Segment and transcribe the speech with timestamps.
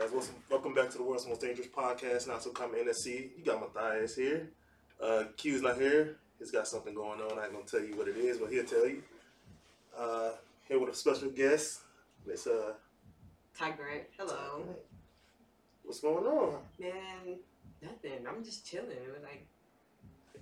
[0.00, 0.12] guys.
[0.12, 2.26] Welcome, welcome back to the world's most dangerous podcast.
[2.26, 3.30] Not so common NSC.
[3.36, 4.48] You got Matthias here.
[5.02, 6.16] Uh, Q's not here.
[6.38, 7.38] He's got something going on.
[7.38, 9.02] I ain't gonna tell you what it is, but he'll tell you.
[9.98, 10.30] Uh,
[10.68, 11.80] here with a special guest,
[12.26, 12.72] Miss uh,
[13.58, 14.04] Ty Grant.
[14.16, 14.64] Hello.
[15.84, 16.60] What's going on?
[16.78, 17.36] Man,
[17.82, 18.26] nothing.
[18.26, 18.88] I'm just chilling.
[19.06, 19.44] We're like,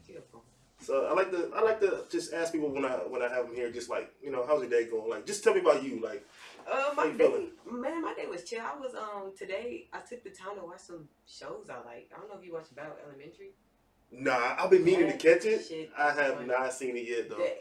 [0.06, 0.44] beautiful.
[0.80, 3.46] So I like to I like to just ask people when I when I have
[3.46, 5.10] them here, just like you know, how's your day going?
[5.10, 6.00] Like, just tell me about you.
[6.00, 6.24] Like,
[6.70, 8.60] Uh, my day, man, my day was chill.
[8.60, 9.88] I was um today.
[9.92, 12.10] I took the time to watch some shows I like.
[12.14, 13.50] I don't know if you watch Abbott Elementary.
[14.12, 15.64] nah, I've been meaning to catch it.
[15.66, 16.46] Shit, I have funny.
[16.48, 17.36] not seen it yet though.
[17.36, 17.58] That,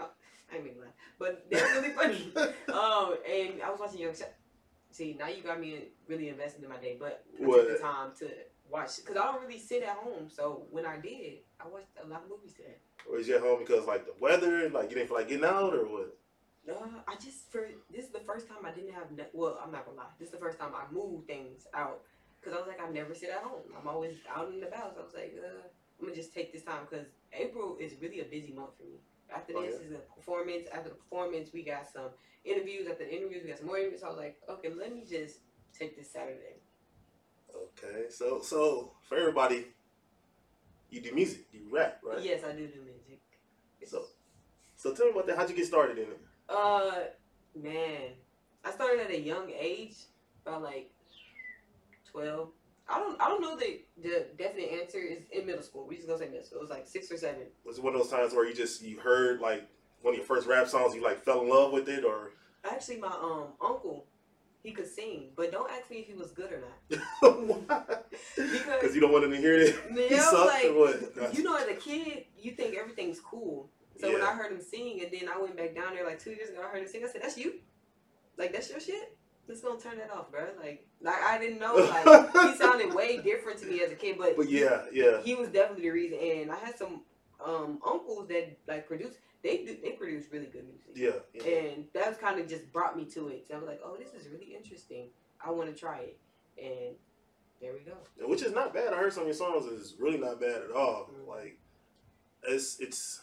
[0.00, 0.08] oh,
[0.52, 2.32] I mean laugh, but they're really funny.
[2.36, 4.14] um, and I was watching Young.
[4.92, 7.68] See, now you got me really invested in my day, but I What?
[7.68, 8.28] took the time to
[8.68, 10.28] watch because I don't really sit at home.
[10.28, 12.74] So when I did, I watched a lot of movies today.
[13.08, 15.44] Or is you at home because like the weather, like you didn't feel like getting
[15.44, 16.16] out, or what?
[16.68, 16.74] Uh,
[17.08, 19.06] I just for this is the first time I didn't have.
[19.32, 20.12] Well, I'm not gonna lie.
[20.18, 22.02] This is the first time I moved things out
[22.40, 23.62] because I was like, I never sit at home.
[23.78, 24.94] I'm always out and about.
[24.94, 25.66] So I was like, uh,
[25.98, 28.98] I'm gonna just take this time because April is really a busy month for me.
[29.34, 30.68] After Oh, this is a performance.
[30.72, 32.10] After the performance, we got some
[32.44, 32.86] interviews.
[32.90, 34.00] After the interviews, we got some more interviews.
[34.00, 35.38] So I was like, okay, let me just
[35.76, 36.56] take this Saturday.
[37.54, 39.66] Okay, so so for everybody,
[40.90, 42.22] you do music, you rap, right?
[42.22, 43.20] Yes, I do do music.
[43.86, 44.04] So
[44.76, 45.36] so tell me about that.
[45.36, 46.20] How'd you get started in it?
[46.50, 46.92] Uh,
[47.54, 48.12] man,
[48.64, 49.94] I started at a young age,
[50.44, 50.90] about like
[52.10, 52.50] twelve.
[52.88, 55.86] I don't, I don't know the the definite answer is in middle school.
[55.86, 56.58] We just gonna say middle school.
[56.58, 57.42] It was like six or seven.
[57.64, 59.68] Was it one of those times where you just you heard like
[60.02, 62.32] one of your first rap songs, you like fell in love with it, or
[62.64, 64.06] Actually, my um uncle,
[64.62, 68.08] he could sing, but don't ask me if he was good or not.
[68.36, 69.90] because you don't want him to hear it?
[69.90, 71.34] Man, He sucked like, or what?
[71.34, 73.70] You know, as a kid, you think everything's cool.
[74.00, 76.30] So when I heard him sing, and then I went back down there like two
[76.30, 77.04] years ago, I heard him sing.
[77.04, 77.54] I said, "That's you?
[78.36, 79.16] Like that's your shit?
[79.48, 81.74] Let's don't turn that off, bro." Like, like I didn't know.
[81.76, 85.20] Like he sounded way different to me as a kid, but But yeah, yeah.
[85.22, 86.18] he was definitely the reason.
[86.18, 87.02] And I had some
[87.44, 89.14] um uncles that like produce.
[89.42, 89.76] They do.
[89.82, 90.92] They produce really good music.
[90.94, 91.70] Yeah, yeah.
[91.72, 93.46] And that's kind of just brought me to it.
[93.48, 95.08] So I was like, "Oh, this is really interesting.
[95.44, 96.18] I want to try it."
[96.62, 96.94] And
[97.60, 97.96] there we go.
[98.26, 98.92] Which is not bad.
[98.92, 101.10] I heard some of your songs is really not bad at all.
[101.12, 101.28] Mm.
[101.28, 101.58] Like
[102.42, 103.20] it's it's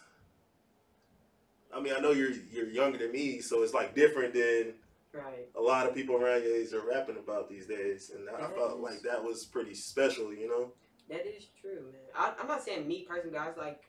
[1.73, 4.73] I mean, I know you're you're younger than me, so it's like different than
[5.13, 5.49] Right.
[5.55, 8.11] a lot of people around your age are rapping about these days.
[8.11, 8.51] And I Yes.
[8.55, 10.71] felt like that was pretty special, you know?
[11.09, 12.01] That is true, man.
[12.13, 13.55] I, I'm not saying me personally, guys.
[13.57, 13.81] Like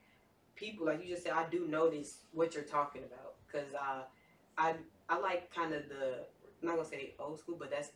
[0.55, 4.05] people, like you just said, I do notice what you're talking about because uh,
[4.57, 4.75] I
[5.09, 6.25] I like kind of the
[6.63, 7.91] I'm not gonna say old school, but that's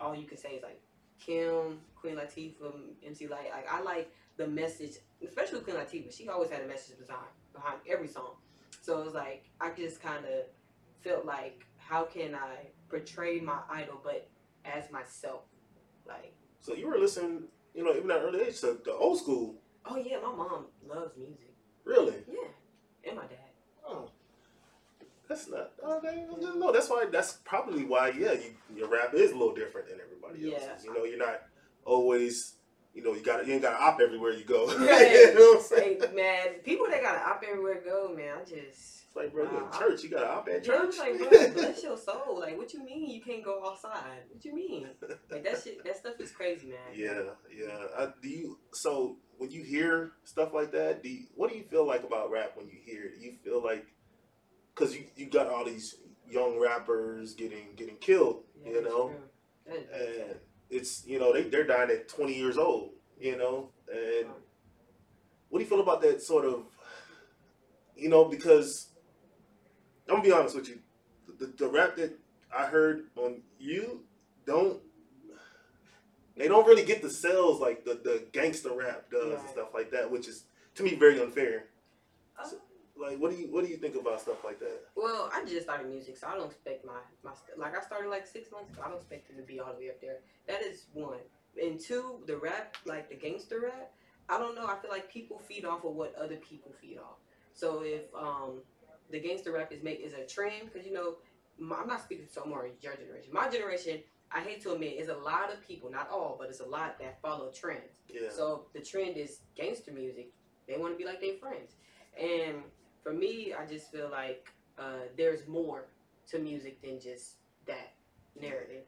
[0.00, 0.80] all you can say is like
[1.18, 2.74] Kim, Queen Latifah,
[3.06, 3.50] MC Lyte.
[3.50, 4.96] Like I like the message,
[5.26, 6.14] especially Queen Latifah.
[6.14, 8.34] She always had a message behind behind every song.
[8.84, 10.44] So it was like I just kind of
[11.02, 14.28] felt like how can I portray my idol, but
[14.66, 15.40] as myself,
[16.06, 16.34] like.
[16.60, 19.54] So you were listening, you know, even at early age to the old school.
[19.86, 21.54] Oh yeah, my mom loves music.
[21.84, 22.16] Really?
[22.30, 23.38] Yeah, and my dad.
[23.88, 24.10] Oh.
[25.30, 26.26] That's not okay.
[26.38, 27.06] No, that's why.
[27.10, 28.10] That's probably why.
[28.10, 30.68] Yeah, you, your rap is a little different than everybody Yeah.
[30.72, 30.84] else's.
[30.84, 31.40] You know, you're not
[31.86, 32.56] always.
[32.94, 34.66] You know, you got you ain't got to op everywhere you go.
[34.68, 35.10] Right.
[35.12, 36.00] you know what I'm saying?
[36.00, 38.38] Hey, man, people that got to op everywhere go, man.
[38.40, 38.56] I just.
[39.06, 39.70] It's like, bro, Wow.
[39.78, 40.02] church.
[40.04, 40.98] You got to op at Yeah, church.
[40.98, 42.38] like, bro, bless your soul.
[42.40, 44.22] Like, what you mean you can't go outside?
[44.32, 44.88] What you mean?
[45.30, 46.78] Like that shit, that stuff is crazy, man.
[46.94, 47.20] yeah,
[47.52, 47.86] yeah.
[47.98, 48.58] I, do you?
[48.72, 52.30] So when you hear stuff like that, do you, what do you feel like about
[52.30, 53.18] rap when you hear it?
[53.20, 53.86] Do you feel like
[54.74, 55.96] because you you got all these
[56.28, 59.18] young rappers getting getting killed, Yeah, you know, true.
[59.66, 60.38] That is and.
[60.70, 64.28] It's you know they they're dying at 20 years old, you know, and
[65.48, 66.64] what do you feel about that sort of,
[67.96, 68.88] you know, because
[70.08, 70.80] I'm gonna be honest with you,
[71.38, 72.18] the, the rap that
[72.56, 74.02] I heard on you
[74.46, 74.80] don't.
[76.36, 79.92] They don't really get the sales like the, the gangster rap does and stuff like
[79.92, 81.66] that, which is to me very unfair.
[82.36, 82.48] Uh,
[82.96, 84.80] Like, what do you what do you think about stuff like that?
[84.94, 88.26] Well, I just started music, so I don't expect my my like I started like
[88.26, 88.82] six months ago.
[88.84, 90.18] I don't expect it to be all the way up there.
[90.46, 91.18] That is one.
[91.60, 93.92] And two, the rap, like the gangster rap.
[94.28, 94.66] I don't know.
[94.66, 97.18] I feel like people feed off of what other people feed off.
[97.52, 98.62] So if um
[99.10, 101.16] the gangster rap is make is a trend, because you know
[101.58, 103.32] my, I'm not speaking so more your generation.
[103.32, 104.00] My generation,
[104.32, 106.98] I hate to admit, is a lot of people, not all, but it's a lot
[107.00, 108.00] that follow trends.
[108.08, 108.30] Yeah.
[108.30, 110.30] So the trend is gangster music.
[110.66, 111.72] They want to be like their friends.
[112.20, 112.62] And
[113.04, 115.84] for me, I just feel like uh, there's more
[116.30, 117.34] to music than just
[117.66, 117.92] that
[118.40, 118.82] narrative.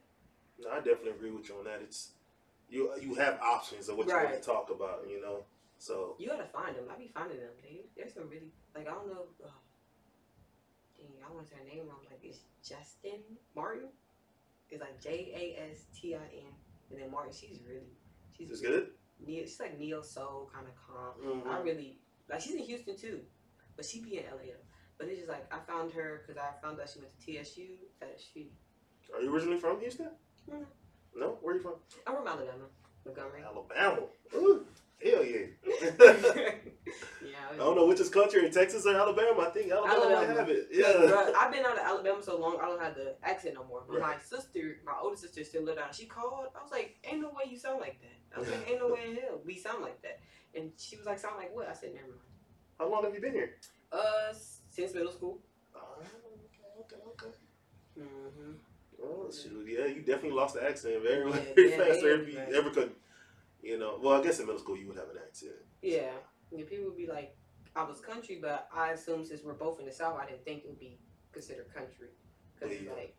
[0.58, 1.80] No, I definitely agree with you on that.
[1.82, 2.12] It's
[2.68, 5.44] you you have options of what you want to talk about, you know.
[5.78, 6.84] So You gotta find them.
[6.90, 7.50] I be finding them.
[7.62, 9.26] They, there's some really like I don't know.
[9.44, 9.50] Oh,
[10.98, 12.00] dang, I want to say her name wrong.
[12.10, 13.20] Like it's Justin
[13.54, 13.88] Martin.
[14.70, 15.30] It's like J
[15.60, 16.52] A S T I N,
[16.90, 17.32] and then Martin.
[17.32, 17.92] She's really,
[18.36, 18.88] she's It's good.
[19.24, 21.42] neo, she's like neo soul kind of calm.
[21.42, 21.46] Mhm.
[21.46, 21.98] I really
[22.30, 22.40] like.
[22.40, 23.20] She's in Houston too,
[23.76, 24.54] but she be in LA.
[24.98, 27.62] But it's just like I found her because I found out she went to TSU.
[28.00, 28.50] That she,
[29.14, 30.10] Are you originally from Houston?
[30.50, 30.64] Mhm.
[31.14, 31.38] No.
[31.40, 31.74] Where are you from?
[32.06, 32.64] I'm from Alabama,
[33.04, 33.42] Montgomery.
[33.42, 34.06] Alabama.
[34.34, 34.66] Ooh,
[35.02, 35.46] hell yeah.
[37.24, 37.52] yeah.
[37.52, 39.42] I don't know which is country in Texas or Alabama.
[39.42, 40.38] I think Alabama, Alabama.
[40.40, 40.68] have it.
[40.72, 41.32] Yeah.
[41.38, 43.82] I've been out of Alabama so long, I don't have the accent no more.
[43.88, 45.94] But my sister, my older sister, still lived out.
[45.94, 46.48] She called.
[46.58, 48.88] I was like, "Ain't no way you sound like that." I was like, "Ain't no
[48.94, 50.20] way in hell we sound like that."
[50.54, 52.20] And she was like, "Sound like what?" I said, "Never mind."
[52.78, 53.50] How long have you been here?
[53.90, 54.32] Uh,
[54.70, 55.38] since middle school.
[55.74, 55.98] Oh,
[56.80, 57.32] okay, okay.
[57.98, 58.52] Mm-hmm.
[59.02, 62.02] Oh shoot, yeah, you definitely lost the accent very, Yeah, very yeah, fast.
[62.02, 62.54] you right.
[62.54, 62.92] ever could,
[63.62, 63.98] you know.
[64.02, 65.52] Well, I guess in middle school you would have an accent.
[65.82, 66.12] Yeah.
[66.52, 66.64] yeah.
[66.64, 67.36] People would be like,
[67.74, 70.64] "I was country," but I assumed since we're both in the South, I didn't think
[70.64, 70.98] it would be
[71.32, 72.08] considered country
[72.54, 72.92] because Yeah.
[72.92, 73.16] like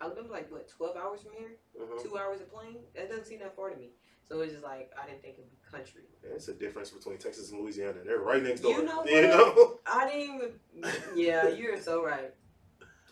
[0.00, 2.02] Alabama, like what, twelve hours from here, Mhm.
[2.02, 2.84] two hours of plane.
[2.94, 3.92] That doesn't seem that far to me.
[4.28, 6.02] So it's just like I didn't think it'd be country.
[6.22, 7.98] Yeah, it's a difference between Texas and Louisiana.
[8.04, 8.72] They're right next door.
[8.72, 9.78] You know You know?
[9.86, 10.92] I didn't even.
[11.14, 12.32] Yeah, you're so right.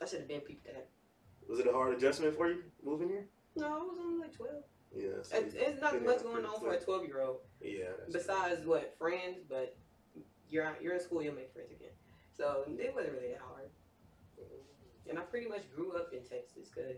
[0.01, 0.89] I should have been peeped that.
[1.49, 3.27] Was it a hard adjustment for you moving here?
[3.57, 4.63] No, I was only like twelve.
[4.95, 5.19] Yeah.
[5.19, 7.39] It's, it's not much going on for a twelve year old.
[7.61, 7.93] Yeah.
[8.13, 9.77] Besides what friends, but
[10.49, 11.93] you're out- you're in school, you'll make friends again.
[12.37, 13.69] So it wasn't really that hard.
[14.41, 15.11] Mm-hmm.
[15.11, 16.97] And I pretty much grew up in Texas because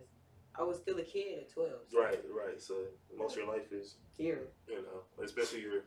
[0.58, 1.81] I was still a kid at twelve.
[1.90, 2.60] so Right, right.
[2.60, 2.75] So
[3.16, 4.49] most of your life is, Here.
[4.69, 5.84] you know, especially your,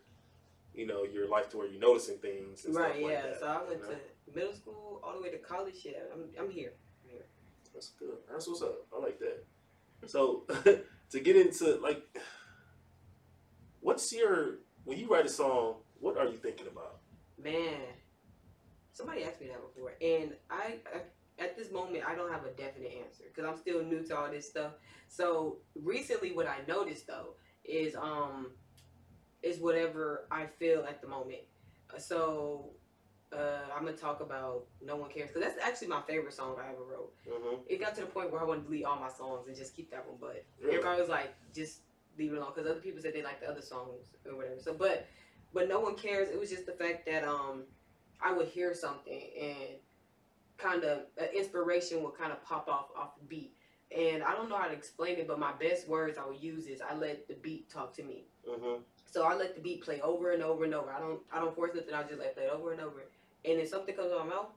[0.74, 2.66] you know, your life to where you're noticing things.
[2.66, 2.94] And Right.
[2.94, 3.22] Stuff like Yeah.
[3.30, 3.90] that, so I you went know?
[3.90, 5.76] to middle school all the way to college.
[5.86, 6.00] Yeah.
[6.14, 6.74] I'm I'm here.
[7.04, 7.26] I'm here.
[7.74, 8.18] That's good.
[8.30, 8.88] That's what's up.
[8.96, 9.46] I like that.
[10.08, 10.46] So
[11.12, 12.04] to get into like,
[13.82, 15.76] what's your when you write a song?
[16.00, 17.00] What are you thinking about?
[17.42, 17.80] Man,
[18.94, 21.00] somebody asked me that before, and I, I
[21.40, 24.30] at this moment I don't have a definite answer because I'm still new to all
[24.32, 24.74] this stuff.
[25.08, 28.52] So recently, what I noticed though is um
[29.44, 31.42] is whatever I feel at the moment.
[31.94, 32.70] Uh, So
[33.34, 36.70] uh, I'm gonna talk about "No One Cares" because that's actually my favorite song I
[36.72, 37.12] ever wrote.
[37.28, 37.56] Mm-hmm.
[37.68, 39.76] It got to the point where I want to delete all my songs and just
[39.76, 40.78] keep that one, but Really?
[40.78, 41.82] everybody was like, just
[42.18, 44.60] leave it alone because other people said they like the other songs or whatever.
[44.60, 45.08] So, but
[45.54, 46.30] but no one cares.
[46.30, 47.64] It was just the fact that um
[48.22, 49.76] I would hear something and
[50.58, 53.54] kind of uh, inspiration will kind of pop off off the beat.
[53.96, 56.68] And I don't know how to explain it, but my best words I would use
[56.68, 58.26] is I let the beat talk to me.
[58.50, 58.82] Mm-hmm.
[59.12, 60.92] So I let the beat play over and over and over.
[60.92, 61.94] I don't I don't force nothing.
[61.94, 63.04] I just let it play over and over.
[63.46, 64.48] And if something comes out of my mouth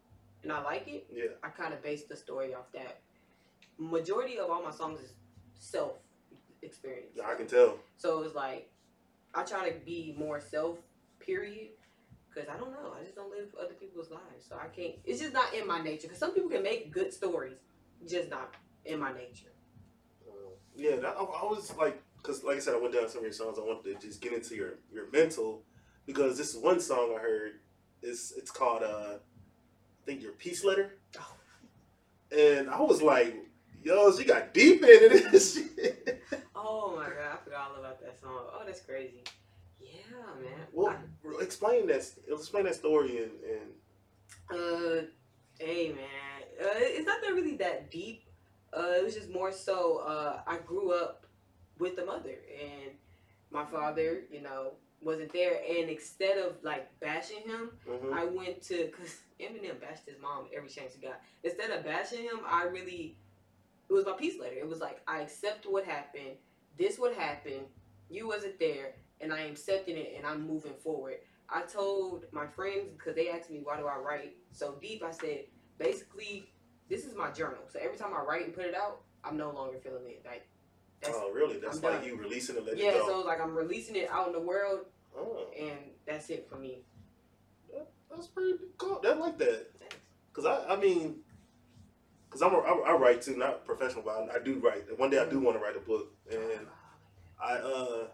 [0.43, 1.25] and I like it, Yeah.
[1.43, 3.01] I kind of base the story off that.
[3.79, 5.12] Majority of all my songs is
[5.59, 5.93] self
[6.62, 7.12] experience.
[7.15, 7.79] Yeah, I can tell.
[7.99, 8.69] So it's like
[9.35, 10.79] I try to be more self.
[11.21, 11.69] Period.
[12.33, 12.93] Because I don't know.
[12.99, 14.95] I just don't live other people's lives, so I can't.
[15.05, 16.03] It's just not in my nature.
[16.09, 17.57] Because some people can make good stories,
[18.07, 18.55] just not
[18.85, 19.53] in my nature.
[20.29, 23.19] Uh, yeah, that, I, I was like, because like I said, I went down some
[23.19, 23.59] of your songs.
[23.59, 25.63] I wanted to just get into your your mental
[26.07, 27.53] because this is one song I heard.
[28.03, 31.35] It's it's called uh, I think your peace letter, Oh.
[32.37, 33.35] and I was like,
[33.83, 35.59] yo, she got deep into this.
[36.61, 38.33] Oh my god, I forgot all about that song.
[38.53, 39.23] Oh, that's crazy.
[40.41, 40.69] Man.
[40.73, 40.97] Well,
[41.41, 42.05] explain that.
[42.31, 43.73] Explain that story and and
[44.51, 45.03] Uh,
[45.58, 48.25] hey man, uh, it's not that really that deep.
[48.77, 49.99] Uh, it was just more so.
[49.99, 51.27] Uh, I grew up
[51.79, 52.93] with a mother, and
[53.51, 55.61] my father, you know, wasn't there.
[55.69, 58.13] And instead of like bashing him, mhm.
[58.13, 61.20] I went to because Eminem bashed his mom every chance he got.
[61.44, 63.17] Instead of bashing him, I really
[63.89, 64.56] it was my peace letter.
[64.56, 66.37] It was like I accept what happened.
[66.79, 67.67] This what happened.
[68.11, 71.17] You wasn't there, and I am accepting it, and I'm moving forward.
[71.51, 75.03] I told my friends because they asked me why do I write so deep.
[75.03, 75.44] I said
[75.79, 76.53] basically
[76.89, 77.60] this is my journal.
[77.69, 80.22] So every time I write and put it out, I'm no longer feeling it.
[80.27, 80.46] Like
[81.01, 81.58] that's oh, really?
[81.58, 82.08] That's I'm like done.
[82.08, 82.91] you releasing it, yeah.
[82.91, 83.03] it.
[83.06, 84.81] So like I'm releasing it out in the world,
[85.17, 86.82] oh, and that's it for me.
[88.10, 89.01] that's pretty cool.
[89.06, 89.67] I like that.
[89.79, 89.96] Thanks.
[90.32, 91.17] Cause I, I mean,
[92.31, 94.98] cause I'm a, I, I write too, not professional, but I, I do write.
[94.98, 96.67] One day I do want to write a book, and
[97.43, 98.06] I uh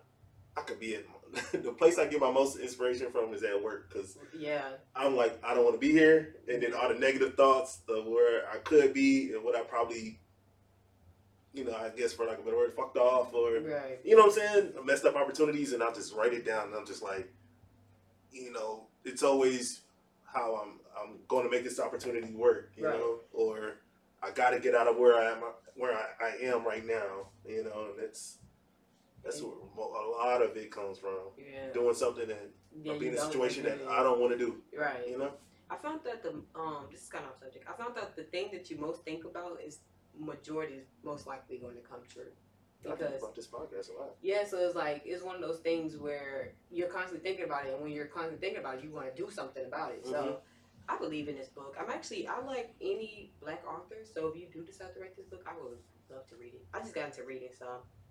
[0.57, 1.05] I could be at
[1.65, 4.63] the place I get my most inspiration from is at work, cause Yeah.
[4.95, 8.07] I'm like I don't want to be here, and then all the negative thoughts of
[8.07, 10.21] where I could be and what I probably,
[11.53, 13.99] you know, I guess for like a better word, fucked off or Right.
[14.05, 16.77] you know what I'm saying, messed up opportunities, and I'll just write it down, and
[16.77, 17.33] I'm just like,
[18.31, 19.81] you know, it's always
[20.25, 22.97] how I'm I'm going to make this opportunity work, you Right.
[22.99, 23.75] know, or
[24.23, 25.39] I got to get out of where I am
[25.75, 28.39] where I, I am right now, you know, and that's
[29.25, 31.19] that's where a lot of it comes from.
[31.39, 31.73] Yeah.
[31.73, 32.51] Doing something that
[32.83, 34.63] Yeah, being in a situation that I don't want to do.
[34.77, 35.09] Right.
[35.09, 35.33] you know.
[35.71, 37.65] I found that the um this is kind of off subject.
[37.69, 39.79] I found that the thing that you most think about is
[40.19, 42.23] majority is most likely going to come true.
[42.85, 44.11] I think Because about this podcast a lot.
[44.21, 47.73] yeah, so it's like it's one of those things where you're constantly thinking about it,
[47.73, 50.05] and when you're constantly thinking about it, you want to do something about it.
[50.05, 50.11] Mhm.
[50.11, 50.41] So
[50.87, 51.75] I believe in this book.
[51.81, 54.05] I'm actually I like any black author.
[54.05, 55.79] So if you do decide to write this book, I would
[56.11, 56.67] love to read it.
[56.75, 57.67] I just got into reading, so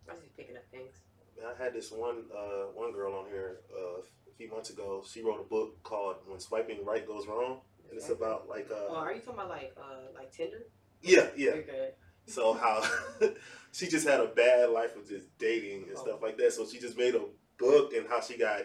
[0.10, 0.95] I just picking up things.
[1.43, 5.03] I had this one uh, one girl on here uh, a few months ago.
[5.10, 8.75] She wrote a book called "When Swiping Right Goes Wrong," and it's about like uh,
[8.89, 10.63] Oh, are you talking about like uh like Tinder?
[11.01, 11.51] yeah, yeah.
[11.51, 11.89] Okay.
[12.27, 12.81] So how
[13.74, 16.01] she just had a bad life of just dating and Oh.
[16.01, 16.53] stuff like that.
[16.53, 17.25] So she just made a
[17.57, 18.62] book and how she got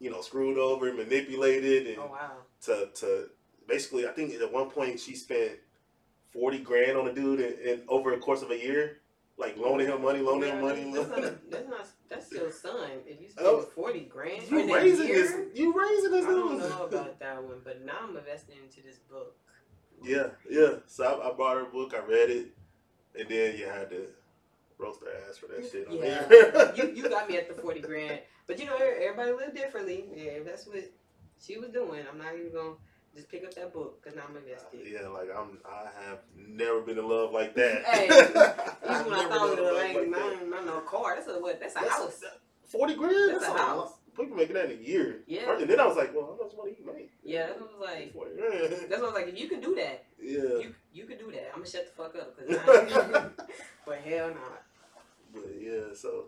[0.00, 2.32] you know screwed over, manipulated, and Oh wow.
[2.62, 3.28] to to
[3.66, 5.52] basically, I think at one point she spent
[6.32, 8.98] forty grand on a dude in over a course of a year,
[9.38, 10.90] like loaning him money, loaning him money.
[10.92, 12.90] That's, not, that's not that's your son.
[13.06, 13.60] If you spend Oh.
[13.62, 15.34] forty grand you raising year, this?
[15.54, 18.98] You raising this I don't know about that one, but now I'm investing into this
[19.10, 19.34] book.
[20.02, 20.74] Yeah, yeah.
[20.86, 21.94] So I, I bought her book.
[21.94, 22.48] I read it,
[23.18, 24.06] and then you had to
[24.76, 25.86] roast her ass for that shit.
[25.90, 30.04] Yeah, you, you got me at the forty grand, but you know everybody live differently.
[30.14, 30.90] Yeah, that's what
[31.40, 32.74] she was doing, I'm not even gonna
[33.14, 34.80] just pick up that book because now I'm invested.
[34.86, 35.58] yeah, like I'm.
[35.64, 37.84] I have never been in love like that.
[37.86, 38.04] Hey,
[38.90, 40.10] Even when I never found been in it, ain't like
[40.40, 40.48] that.
[40.50, 41.16] not no car.
[41.16, 41.58] That's a what?
[41.60, 42.24] That's a That's house.
[42.64, 43.32] Forty grand.
[43.34, 43.58] That's a lot.
[43.58, 43.92] house.
[44.16, 45.20] People making that in a year.
[45.28, 45.56] Yeah.
[45.58, 47.10] And then I was like, well, how much money you make?
[47.22, 48.12] Yeah, that's what I was like.
[48.12, 48.72] Forty grand.
[48.90, 49.28] That's what I was like.
[49.28, 50.58] If you can do that, Yeah.
[50.58, 51.50] you you can do that.
[51.54, 53.30] I'm gonna shut the fuck up because
[53.86, 54.62] but hell not.
[55.32, 56.26] But yeah, so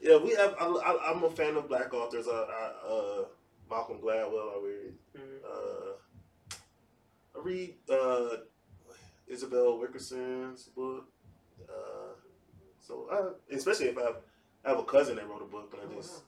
[0.00, 0.54] yeah, we have.
[0.60, 2.26] I, I, I'm a fan of black authors.
[2.28, 3.24] I, I uh,
[3.72, 4.52] Malcolm Gladwell.
[4.54, 4.94] I read.
[5.16, 5.38] Mhm.
[5.50, 5.92] Uh,
[7.34, 8.36] I read uh,
[9.26, 11.08] Isabel Wilkerson's book.
[11.68, 12.12] Uh,
[12.78, 14.16] so I, especially if I have,
[14.64, 16.20] I have a cousin that wrote a book, and I Oh, just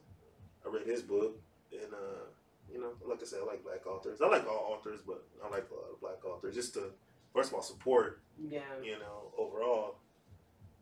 [0.64, 1.38] I read his book,
[1.72, 2.24] and uh,
[2.72, 4.22] you know, like I said, I like black authors.
[4.22, 6.92] I like all authors, but I like a lot of black authors just to
[7.34, 8.60] first of all support Yeah.
[8.82, 9.96] you know, overall.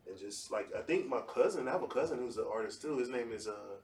[0.06, 2.98] And just like I think my cousin, I have a cousin who's an artist too.
[2.98, 3.76] His name is uh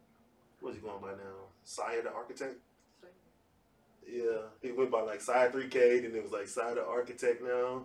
[0.61, 1.37] what's he going by now?
[1.64, 2.56] Sire the Architect?
[4.11, 4.43] Yeah.
[4.62, 7.83] He went by like side 3K, then it was like side the Architect now.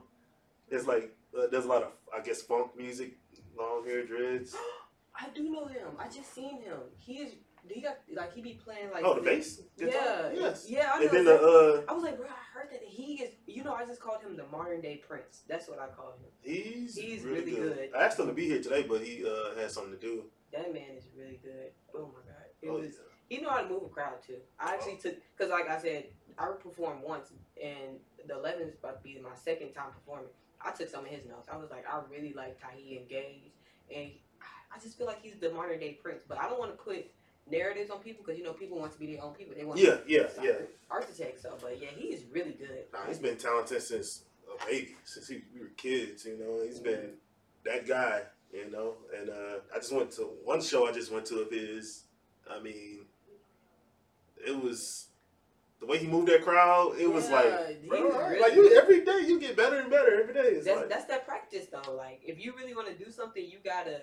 [0.69, 3.17] It's like uh, there's a lot of I guess funk music,
[3.57, 4.55] long hair dreads.
[5.19, 5.89] I do know him.
[5.99, 6.79] I just seen him.
[6.97, 7.33] He is.
[7.69, 9.03] He got like he be playing like.
[9.05, 9.61] Oh, the bass?
[9.77, 9.93] Guitar?
[9.95, 10.31] Yeah.
[10.33, 10.65] Yes.
[10.67, 10.91] Yeah.
[10.93, 11.05] I know.
[11.05, 13.31] And then the uh I was like, bro, I heard that he is.
[13.45, 15.43] You know, I just called him the modern day Prince.
[15.47, 16.25] That's what I call him.
[16.41, 17.75] he's, He's really, really good.
[17.75, 17.89] good.
[17.95, 20.23] I asked him to be here today, but he uh had something to do.
[20.51, 21.71] That man is really good.
[21.95, 22.47] Oh my god.
[22.61, 22.95] It Oh, was.
[23.33, 24.35] He know how to move a crowd too.
[24.59, 26.05] I actually took because, like I said,
[26.37, 27.97] I performed once, and
[28.27, 30.29] the 11th is about to be my second time performing.
[30.61, 31.49] I took some of his notes.
[31.51, 33.49] I was like, I really like how he engaged,
[33.93, 34.11] and
[34.71, 36.21] I just feel like he's the modern day Prince.
[36.27, 37.07] But I don't want to put
[37.49, 39.55] narratives on people because you know people want to be their own people.
[39.57, 40.51] They want yeah, yeah, to yeah.
[40.91, 41.53] architect stuff.
[41.59, 42.83] But yeah, he is really good.
[42.93, 46.23] Nah, he's been talented since a baby, since he, we were kids.
[46.25, 47.13] You know, he's been
[47.65, 48.21] that guy.
[48.53, 50.87] You know, and uh, I just went to one show.
[50.87, 52.03] I just went to of his.
[52.47, 53.02] I mean,
[54.45, 55.07] it was
[55.79, 56.95] the way he moved that crowd.
[56.99, 60.33] It was like, bro, was like you every day you get better and better every
[60.33, 60.55] day.
[60.55, 61.93] That's like, that's that practice though.
[61.95, 64.01] Like if you really want to do something, you gotta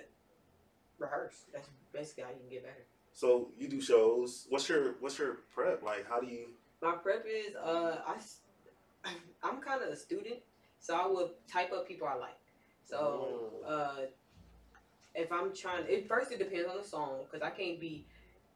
[0.99, 1.45] rehearse.
[1.53, 2.87] That's basically how you can get better.
[3.13, 4.47] so you do shows.
[4.49, 6.07] What's your what's your prep like?
[6.09, 6.49] How do you?
[6.83, 8.17] My prep is uh I
[9.43, 10.41] I'm kind of a student,
[10.79, 12.39] so I will type up people I like.
[12.85, 13.71] So Mm.
[13.71, 14.01] uh
[15.15, 18.07] if I'm trying, it first it depends on the song because I can't be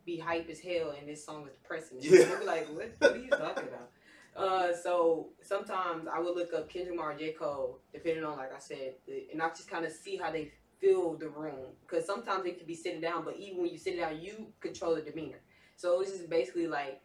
[0.04, 1.99] be hype as hell and this song is depressing.
[2.00, 2.26] Yeah.
[2.30, 3.90] I'll be like, what, what are you talking about?
[4.37, 8.58] Uh, so sometimes I would look up Kendrick Lamar, J Cole, depending on like I
[8.58, 12.44] said, the, and I just kind of see how they fill the room because sometimes
[12.44, 15.40] they could be sitting down, but even when you sit down, you control the demeanor.
[15.76, 17.00] So it's just basically like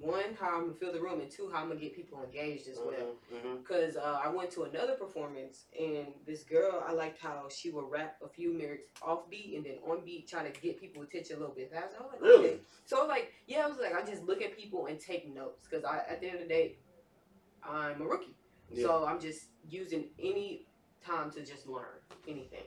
[0.00, 2.68] one, how I'm gonna fill the room, and two, how I'm gonna get people engaged
[2.68, 3.14] as well.
[3.32, 3.64] Mhm, mhm.
[3.64, 7.88] Cause uh, I went to another performance and this girl, I liked how she would
[7.90, 11.36] rap a few lyrics off beat and then on beat, trying to get people attention
[11.36, 11.96] a little bit faster.
[11.98, 12.48] I was like, Really?
[12.48, 12.58] okay.
[12.86, 15.32] So I was like, yeah, I was like, I just look at people and take
[15.32, 15.66] notes.
[15.68, 16.76] Cause I, at the end of the day,
[17.62, 18.34] I'm a rookie,
[18.72, 18.86] Yeah.
[18.86, 20.66] so I'm just using any
[21.06, 22.64] time to just learn anything.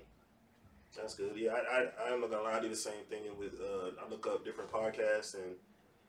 [0.95, 1.33] That's good.
[1.35, 2.57] Yeah, I, I, I'm not gonna lie.
[2.57, 3.59] I do the same thing with.
[3.61, 5.55] Uh, I look up different podcasts and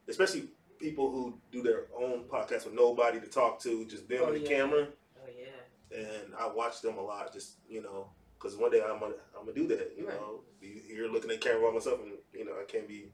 [0.09, 0.49] especially
[0.79, 4.37] people who do their own podcast with nobody to talk to, just them Oh, and
[4.37, 4.49] the yeah.
[4.49, 4.89] camera.
[5.17, 7.33] Oh yeah, And I watch them a lot.
[7.33, 9.95] Just you know, because one day I'm gonna I'm gonna do that.
[9.97, 10.17] You Right.
[10.17, 13.11] know, be here looking at the camera by myself, and you know, I can't be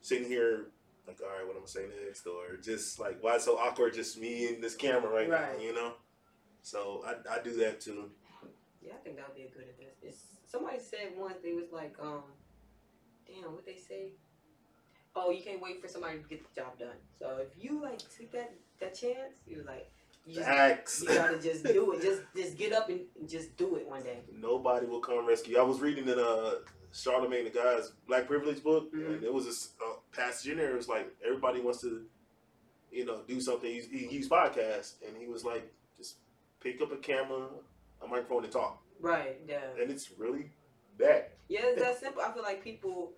[0.00, 0.66] sitting here
[1.06, 3.94] like, all right, what am I saying next, or just like, why it's so awkward,
[3.94, 5.56] just me and this camera right, Right.
[5.56, 5.92] now, you know.
[6.62, 8.10] So I, I do that too.
[8.82, 9.94] yeah, I think that would be a good investment.
[10.02, 12.24] It's, somebody said once they was like, um,
[13.24, 14.14] damn, what they say?
[15.16, 16.98] Oh, you can't wait for somebody to get the job done.
[17.18, 19.90] So if you like took that that chance, you was like,
[20.26, 22.02] You just, you gotta just do it.
[22.02, 24.18] Just just get up and just do it one day.
[24.32, 25.58] Nobody will come rescue.
[25.58, 26.56] I was reading in uh
[26.92, 29.06] Charlamagne tha God's Black Privilege book, Mhm.
[29.14, 30.72] and it was a a passage in there.
[30.72, 32.04] It was like everybody wants to,
[32.90, 33.70] you know, do something.
[33.70, 35.64] He, he podcast, and he was like,
[35.96, 36.16] just
[36.60, 37.48] pick up a camera,
[38.02, 38.82] a microphone, and talk.
[39.00, 39.38] Right.
[39.48, 39.60] Yeah.
[39.80, 40.50] And it's really
[40.98, 41.34] that.
[41.48, 42.22] Yeah, it's that simple.
[42.22, 43.12] I feel like people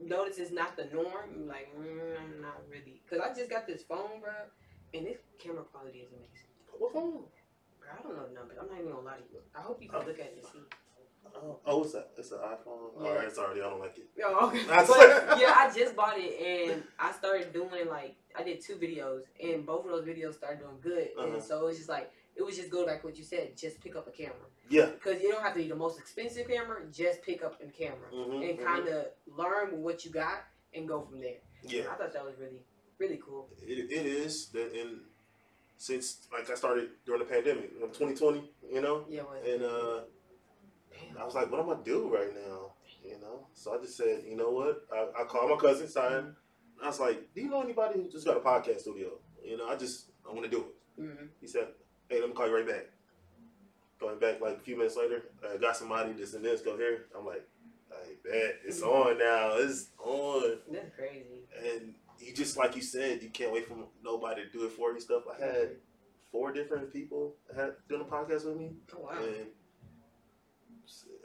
[0.00, 1.30] notice it's not the norm.
[1.34, 3.02] I'm like, mm, I'm not really.
[3.04, 4.32] Because I just got this phone, bro,
[4.94, 6.52] and this camera quality is amazing.
[6.78, 7.24] What phone?
[7.80, 8.58] Bro, I don't know the numbers.
[8.60, 9.40] I'm not even gonna lie to you.
[9.54, 10.60] I hope you can look at it and see.
[11.36, 12.96] Oh, oh, it's a it's an iPhone.
[12.98, 13.08] Yeah.
[13.08, 13.60] All right, it's already.
[13.60, 14.08] I don't like it.
[14.16, 14.64] Yo, okay.
[14.68, 19.22] But yeah, I just bought it and I started doing like I did two videos
[19.42, 21.08] and both of those videos started doing good.
[21.18, 21.34] Uh-huh.
[21.34, 23.96] And so it's just like it was just go like what you said, just pick
[23.96, 24.46] up a camera.
[24.70, 24.86] Yeah.
[24.86, 28.08] Because you don't have to be the most expensive camera, just pick up a camera
[28.14, 31.38] Mhm, and kind of learn what you got and go from there.
[31.62, 31.82] Yeah.
[31.90, 32.62] I thought that was really,
[32.98, 33.48] really cool.
[33.60, 35.00] It, it is that, and
[35.76, 40.00] since like I started during the pandemic, in 2020, you know, Yeah, and uh.
[40.92, 41.18] Damn.
[41.22, 42.72] I was like, what am I do right now?
[43.04, 43.46] You know?
[43.54, 44.84] So I just said, you know what?
[44.92, 46.34] I, I called my cousin, Simon.
[46.82, 49.10] I was like, do you know anybody who just got a podcast studio?
[49.44, 51.00] You know, I just, I want to do it.
[51.02, 51.26] Mm-hmm.
[51.40, 51.68] He said,
[52.08, 52.86] hey, let me call you right back.
[54.00, 57.06] Going back like a few minutes later, I got somebody, this and this, go here.
[57.18, 57.44] I'm like,
[57.90, 59.52] I bet it's on now.
[59.56, 60.58] It's on.
[60.70, 61.42] That's crazy.
[61.64, 64.92] And you just, like you said, you can't wait for nobody to do it for
[64.92, 65.24] you stuff.
[65.28, 65.70] I had
[66.30, 68.70] four different people had doing a podcast with me.
[68.94, 69.18] Oh, wow.
[69.20, 69.46] And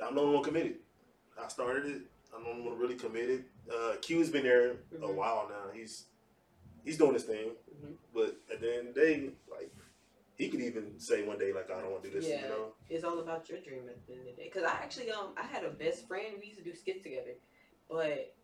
[0.03, 0.75] I'm the only one committed.
[1.41, 2.01] I started it.
[2.35, 3.45] I'm the only one really committed.
[3.71, 5.15] Uh, Q's been there a Mhm.
[5.15, 5.69] while now.
[5.73, 6.07] He's
[6.83, 7.95] he's doing his thing, Mhm.
[8.13, 9.71] but at the end of the day, like
[10.37, 12.27] he could even say one day like I don't want to do this.
[12.27, 12.41] Yeah.
[12.43, 12.65] You know?
[12.89, 14.49] It's all about your dream at the end of the day.
[14.49, 16.35] Cause I actually um I had a best friend.
[16.39, 17.35] We used to do skits together,
[17.89, 18.35] but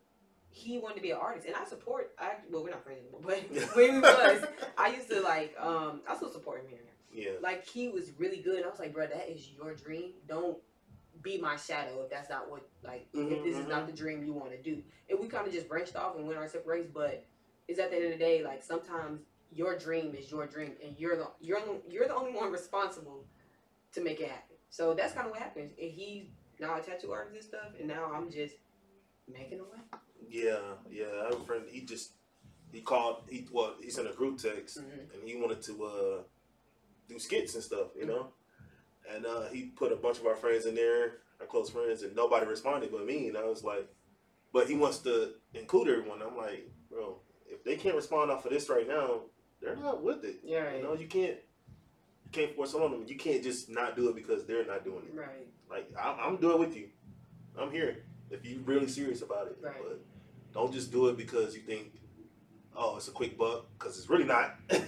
[0.51, 2.11] he wanted to be an artist, and I support.
[2.17, 4.45] I well, we're not friends anymore, but when we was,
[4.77, 6.79] I used to like um I still support him here.
[7.11, 7.39] Yeah.
[7.41, 8.57] Like he was really good.
[8.57, 10.11] And I was like, bro, that is your dream.
[10.27, 10.57] Don't
[11.21, 14.23] be my shadow if that's not what like if Mhm, this is not the dream
[14.23, 14.81] you want to do.
[15.09, 16.89] And we kind of just branched off and went our separate ways.
[16.93, 17.25] But
[17.67, 20.95] it's at the end of the day, like sometimes your dream is your dream, and
[20.97, 21.59] you're the you're
[21.89, 23.25] you're the only one responsible
[23.93, 24.55] to make it happen.
[24.69, 25.71] So that's kind of what happens.
[25.81, 26.25] And he's
[26.59, 28.55] now a tattoo artist and stuff, and now I'm just
[29.31, 29.79] making a way.
[30.29, 30.59] Yeah.
[30.89, 31.05] Yeah.
[31.21, 31.63] I have a friend.
[31.69, 32.11] He just
[32.71, 33.23] he called.
[33.29, 35.13] He well, he sent a group text Mhm.
[35.13, 36.21] and he wanted to uh,
[37.07, 38.27] do skits and stuff, you know.
[39.11, 42.15] And uh, he put a bunch of our friends in there, our close friends, and
[42.15, 43.27] nobody responded but me.
[43.29, 43.87] And I was like,
[44.53, 46.21] but he wants to include everyone.
[46.21, 49.21] I'm like, bro, if they can't respond off of this right now,
[49.61, 50.37] they're not with it.
[50.43, 50.77] Yeah, right.
[50.77, 51.37] You know, you can't,
[52.25, 53.05] you can't force on them.
[53.07, 55.17] You can't just not do it because they're not doing it.
[55.17, 55.47] Right.
[55.69, 56.89] Like I'm, I'm doing it with you.
[57.59, 59.57] I'm here if you're really serious about it.
[59.61, 59.73] Right.
[59.81, 59.99] But
[60.53, 61.93] don't just do it because you think,
[62.75, 64.55] oh, it's a quick buck, because it's really not.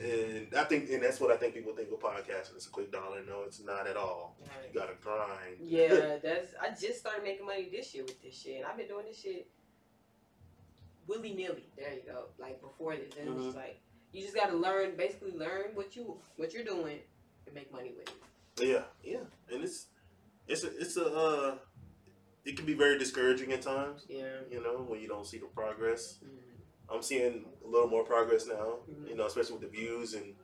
[0.00, 2.54] And I think, and that's what I think people think of podcasting.
[2.54, 3.20] It's a quick dollar.
[3.26, 4.36] No, it's not at all.
[4.40, 4.72] Right.
[4.72, 5.56] You gotta grind.
[5.60, 6.54] Yeah, that's.
[6.60, 8.58] I just started making money this year with this shit.
[8.58, 9.48] And I've been doing this shit
[11.08, 11.64] willy nilly.
[11.76, 12.26] There you go.
[12.38, 13.44] Like before this, and it's Mhm.
[13.46, 13.80] just like
[14.12, 17.00] you just got to learn, basically learn what you what you're doing
[17.46, 18.68] and make money with it.
[18.68, 19.24] Yeah, yeah.
[19.52, 19.86] And it's,
[20.46, 21.58] it's a, it's a, uh,
[22.44, 24.04] it can be very discouraging at times.
[24.08, 24.40] Yeah.
[24.50, 26.18] You know, when you don't see the progress.
[26.24, 26.38] Mhm.
[26.90, 28.80] I'm seeing a little more progress now.
[28.90, 29.08] Mhm.
[29.10, 30.34] You know, especially with the views and.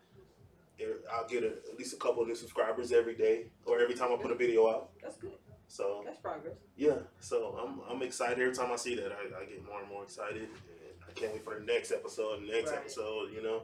[1.10, 4.12] I'll get a, at least a couple of new subscribers every day or every time
[4.12, 4.90] I put a video out.
[5.00, 5.38] That's good.
[5.74, 6.54] So That's progress.
[6.76, 9.10] Yeah, so I'm I'm excited every time I see that.
[9.10, 10.42] I, I get more and more excited.
[10.42, 12.78] And I can't wait for the next episode, the next Right.
[12.78, 13.32] episode.
[13.34, 13.62] You know.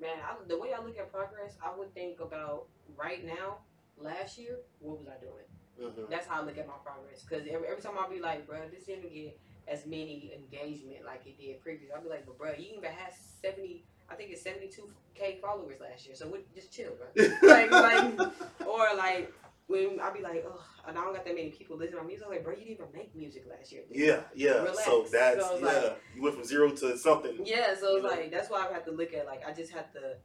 [0.00, 2.66] Man, I, the way I look at progress, I would think about
[2.96, 3.58] right now,
[4.00, 5.90] last year, what was I doing?
[5.90, 6.08] Mm-hmm.
[6.08, 7.24] That's how I look at my progress.
[7.28, 11.26] Because every, every time I'll be like, bro, this didn't get as many engagement like
[11.26, 11.90] it did previous.
[11.92, 16.06] I'll be like, but bro, you even had 70, I think it's 72K followers last
[16.06, 16.14] year.
[16.14, 17.24] So what, just chill, bro.
[17.48, 18.20] like, like,
[18.64, 19.32] or like,
[19.68, 22.08] when I'll be like, oh, and I don't got that many people listening to my
[22.08, 22.26] music.
[22.26, 23.82] I'm like, bro, you didn't even make music last year.
[23.92, 24.62] yeah, yeah.
[24.62, 24.84] Relax.
[24.84, 25.64] So that's So yeah.
[25.66, 27.38] like- you went from zero to something.
[27.44, 28.10] Yeah, so it's know?
[28.10, 30.16] like that's why I have to look at like I just have to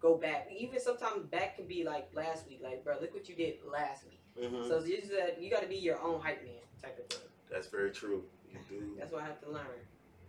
[0.00, 0.48] go back.
[0.56, 4.04] Even sometimes back can be like last week, like bro, look what you did last
[4.04, 4.20] week.
[4.50, 7.06] hmm So it's just that you got to be your own hype man type of
[7.06, 7.28] thing.
[7.50, 8.24] That's very true.
[8.50, 8.96] You do.
[8.98, 9.66] That's what I have to learn.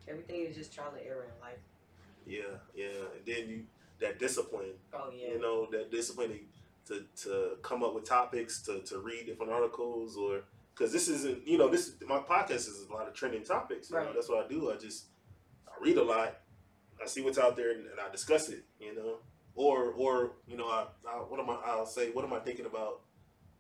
[0.08, 1.58] Everything is just trial and error in life.
[2.28, 2.86] Yeah, yeah.
[3.16, 3.64] And then you
[4.00, 4.74] that discipline.
[4.94, 6.40] Oh yeah, You know that discipline
[6.88, 10.42] to to come up with topics, to to read different articles, or
[10.74, 13.90] because this isn't you know this my podcast is a lot of trending topics.
[13.90, 14.72] You know that's what I do.
[14.72, 15.06] I just
[15.68, 16.38] I read a lot.
[17.02, 18.66] I see what's out there and, and I discuss it.
[18.80, 19.18] You know,
[19.56, 22.66] or or you know I, I what am I I'll say what am I thinking
[22.66, 23.02] about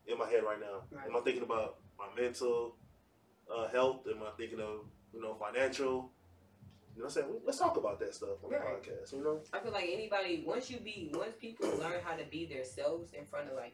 [0.07, 0.83] in my head right now?
[0.91, 1.07] Right.
[1.07, 2.75] Am I thinking about my mental
[3.53, 4.07] uh, health?
[4.07, 6.11] Am I thinking of you know financial?
[6.95, 8.61] You know, what I'm saying let's talk about that stuff on Right.
[8.83, 9.13] the podcast.
[9.13, 12.45] You know, I feel like anybody once you be once people learn how to be
[12.45, 13.73] themselves in front of like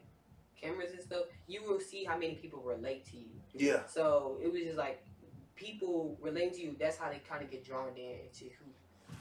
[0.60, 3.30] cameras and stuff, you will see how many people relate to you.
[3.54, 5.02] yeah, So it was just like
[5.54, 6.76] people relating to you.
[6.78, 8.66] That's how they kind of get drawn in to who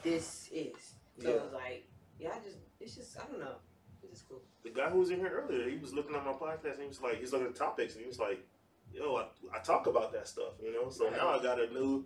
[0.04, 0.94] this is.
[1.20, 1.36] So Yeah.
[1.36, 1.88] it was like,
[2.20, 3.56] yeah, I just it's just I don't know,
[4.04, 4.42] it's just cool.
[4.64, 6.88] the guy who was in here earlier, he was looking at my podcast and he
[6.88, 8.40] was like, he's looking at topics and he was like,
[8.94, 10.90] yo, I, I talk about that stuff, you know.
[10.90, 11.18] So Right.
[11.18, 12.06] now I got a new,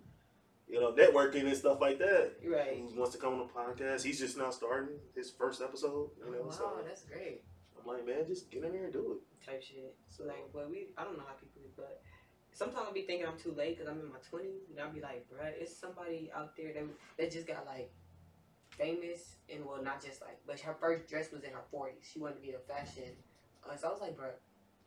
[0.72, 2.32] you know, networking and stuff like that.
[2.42, 2.82] Right.
[2.90, 4.02] Who wants to come on the podcast?
[4.02, 6.38] He's just now starting his first episode, you know.
[6.40, 7.42] Oh, wow, so that's great.
[7.78, 9.46] I'm like, man, just get in there and do it.
[9.46, 9.94] Type shit.
[10.08, 12.00] So like, but we I don't know how people, do, but
[12.52, 15.02] sometimes I'll be thinking I'm too late because I'm in my twenties, and I'll be
[15.02, 16.84] like, bruh, it's somebody out there that
[17.18, 17.92] that just got like
[18.70, 22.08] famous and well, not just like, but her first dress was in her forties.
[22.10, 23.12] She wanted to be a fashion.
[23.68, 24.32] Uh, so I was like, bruh,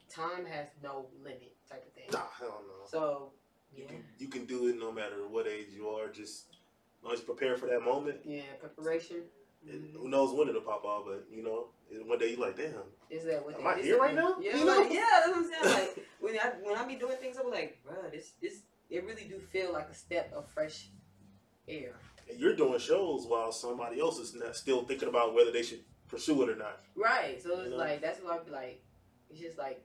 [0.10, 2.10] time has no limit, type of thing.
[2.12, 2.88] Nah, hell no.
[2.89, 3.34] So
[3.76, 6.08] You yeah, can you can do it no matter what age you are.
[6.10, 8.20] Just as long as you prepare for that moment.
[8.26, 9.24] yeah, preparation.
[9.68, 10.00] And Mhm.
[10.00, 11.70] who knows when it'll pop off, but you know,
[12.06, 14.38] one day you like, damn, Is that what Am I here right now?
[14.40, 14.96] Yeah, You like, know?
[14.96, 15.74] yeah, that's what I'm saying.
[15.80, 19.26] Like when I when I be doing things, I'm like, bruh, this this it really
[19.26, 20.90] do feel like a step of fresh
[21.68, 21.94] air.
[22.30, 25.84] and you're doing shows while somebody else is not still thinking about whether they should
[26.08, 26.82] pursue it or not.
[26.96, 27.42] Right.
[27.42, 27.78] So You it's know?
[27.78, 28.84] like that's what I'd be like.
[29.32, 29.84] It's just like,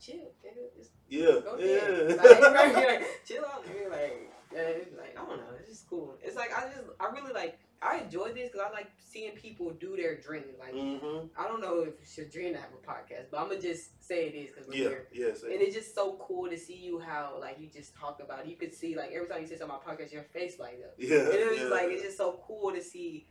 [0.00, 0.76] chill, nigga.
[0.76, 2.14] Just Yeah, go yeah.
[2.22, 3.04] Like, right.
[3.24, 3.90] chill out, nigga.
[3.90, 4.62] Like, yeah,
[4.98, 5.44] like I don't know.
[5.60, 6.16] It's just cool.
[6.22, 9.70] It's like I just I really like I enjoy this because I like seeing people
[9.70, 10.44] do their dream.
[10.58, 11.26] Like mm-hmm.
[11.40, 14.04] I don't know if it's your dream to have a podcast, but I'm gonna just
[14.04, 15.06] say it is because we're Yeah, here.
[15.12, 15.42] yes.
[15.44, 18.46] And it's just so cool to see you how like you just talk about it.
[18.46, 20.78] You could see like every time you say something on my podcast, your face light
[20.84, 20.94] up.
[20.98, 21.66] yeah, And it was yeah.
[21.68, 23.26] like it's just so cool to see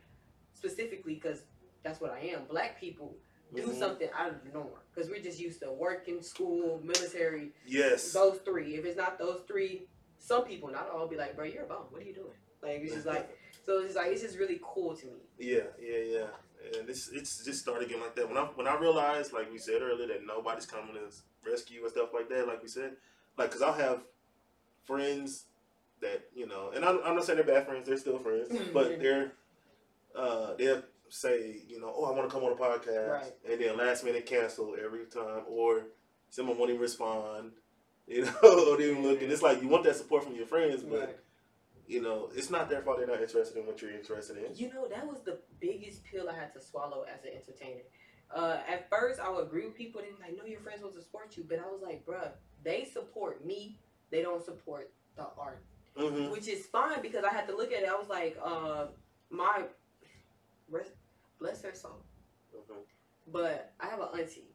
[0.54, 1.42] specifically because
[1.82, 2.44] that's what I am.
[2.48, 3.16] Black people
[3.54, 3.78] do Mhm.
[3.78, 8.12] something out of the norm because we're just used to working, school, military, Yes.
[8.12, 8.76] those three.
[8.76, 11.84] If it's not those three, some people, not all, be like, "Bro, you're a bum.
[11.90, 13.28] What are you doing?" Like it's just like
[13.66, 13.78] so.
[13.78, 15.20] It's just like it's just really cool to me.
[15.38, 16.78] Yeah, yeah, yeah.
[16.78, 18.28] And it's it's just started getting like that.
[18.28, 21.10] When I when I realized, like we said earlier, that nobody's coming to
[21.50, 22.96] rescue and stuff like that, like we said,
[23.38, 24.02] like because I'll have
[24.84, 25.46] friends
[26.00, 29.00] that you know, and I'm, I'm not saying they're bad friends; they're still friends, but
[29.00, 29.32] they're
[30.14, 33.32] uh they'll say, you know, oh, I want to come on a podcast, Right.
[33.50, 35.86] and then last minute cancel every time, or
[36.30, 37.52] someone won't even respond.
[38.08, 38.32] You know,
[38.72, 40.98] or they even look, and it's like you want that support from your friends, but
[41.00, 41.16] Right.
[41.86, 44.56] you know, it's not their fault they're not interested in what you're interested in.
[44.56, 47.82] You know, that was the biggest pill I had to swallow as an entertainer.
[48.34, 50.00] Uh, at first, I would agree with people.
[50.00, 52.32] They were like, "No, your friends will support you," but I was like, "Bruh,
[52.64, 53.78] they support me.
[54.10, 55.62] They don't support the art."
[55.96, 56.30] Mm-hmm.
[56.32, 57.88] which is fine because I had to look at it.
[57.88, 58.86] I was like, uh,
[59.28, 59.64] my
[60.68, 60.90] rest,
[61.40, 62.02] bless her soul,
[62.54, 62.80] Mm-hmm.
[63.32, 64.50] but I have an auntie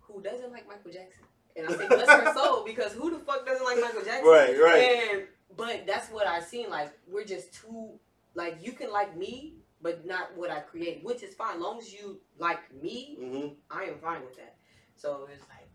[0.00, 1.24] who doesn't like Michael Jackson,
[1.56, 4.26] and I say bless her soul because who the fuck doesn't like Michael Jackson?
[4.28, 5.08] Right, right.
[5.12, 5.22] And
[5.56, 6.70] but that's what I seen.
[6.70, 7.98] Like we're just too
[8.34, 11.60] like you can like me, but not what I create, which is fine.
[11.60, 13.48] long as you like me, Mm-hmm.
[13.70, 14.56] I am fine with that.
[14.96, 15.68] So it's like,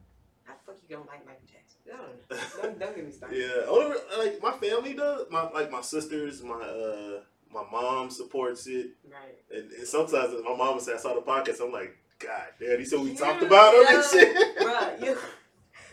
[0.46, 1.80] how the fuck you gonna like Michael Jackson?
[1.94, 2.62] I don't know.
[2.62, 3.38] Don't, don't get me started.
[3.42, 5.26] Yeah, only like my family does.
[5.30, 7.20] My like my sisters, my uh,
[7.54, 9.38] my mom supports it, Right.
[9.52, 11.62] and, and sometimes my mom said I saw the podcast.
[11.64, 13.96] I'm like, God, damn, you said we talked about him yeah.
[13.96, 14.58] and shit.
[14.58, 15.18] Bruh,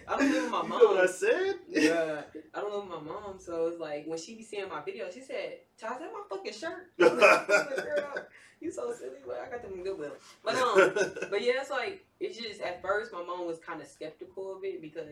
[0.09, 0.73] I don't live with my mom.
[0.73, 1.55] You know what I said?
[1.69, 2.23] Yeah.
[2.55, 5.11] I don't live with my mom, so it's like when she be seeing my video,
[5.11, 8.27] she said, "Todd, that my fucking shirt." Like, Girl,
[8.61, 10.13] you so silly, but I got them in Goodwill.
[10.45, 10.93] But um,
[11.31, 14.65] but yeah, it's like it's just at first my mom was kind of skeptical of
[14.65, 15.07] it because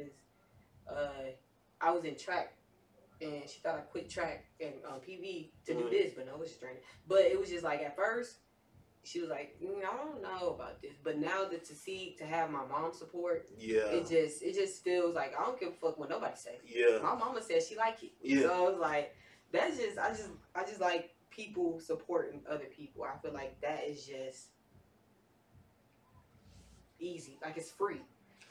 [0.89, 1.31] uh,
[1.81, 2.55] I was in track.
[3.21, 6.39] And she thought I quit track and um, PV to do this, but no, it
[6.39, 6.81] was just training.
[7.07, 8.37] But it was just like at first,
[9.03, 12.25] she was like, mm, "I don't know about this," but now that to see to
[12.27, 15.73] have my mom's support, yeah, it just it just feels like I don't give a
[15.73, 16.61] fuck what nobody says.
[16.67, 18.43] yeah, My mama said she like it, yeah.
[18.43, 19.15] so it's like
[19.53, 23.05] that's just I just I just like people supporting other people.
[23.05, 24.49] I feel like that is just
[26.99, 28.01] easy, like it's free.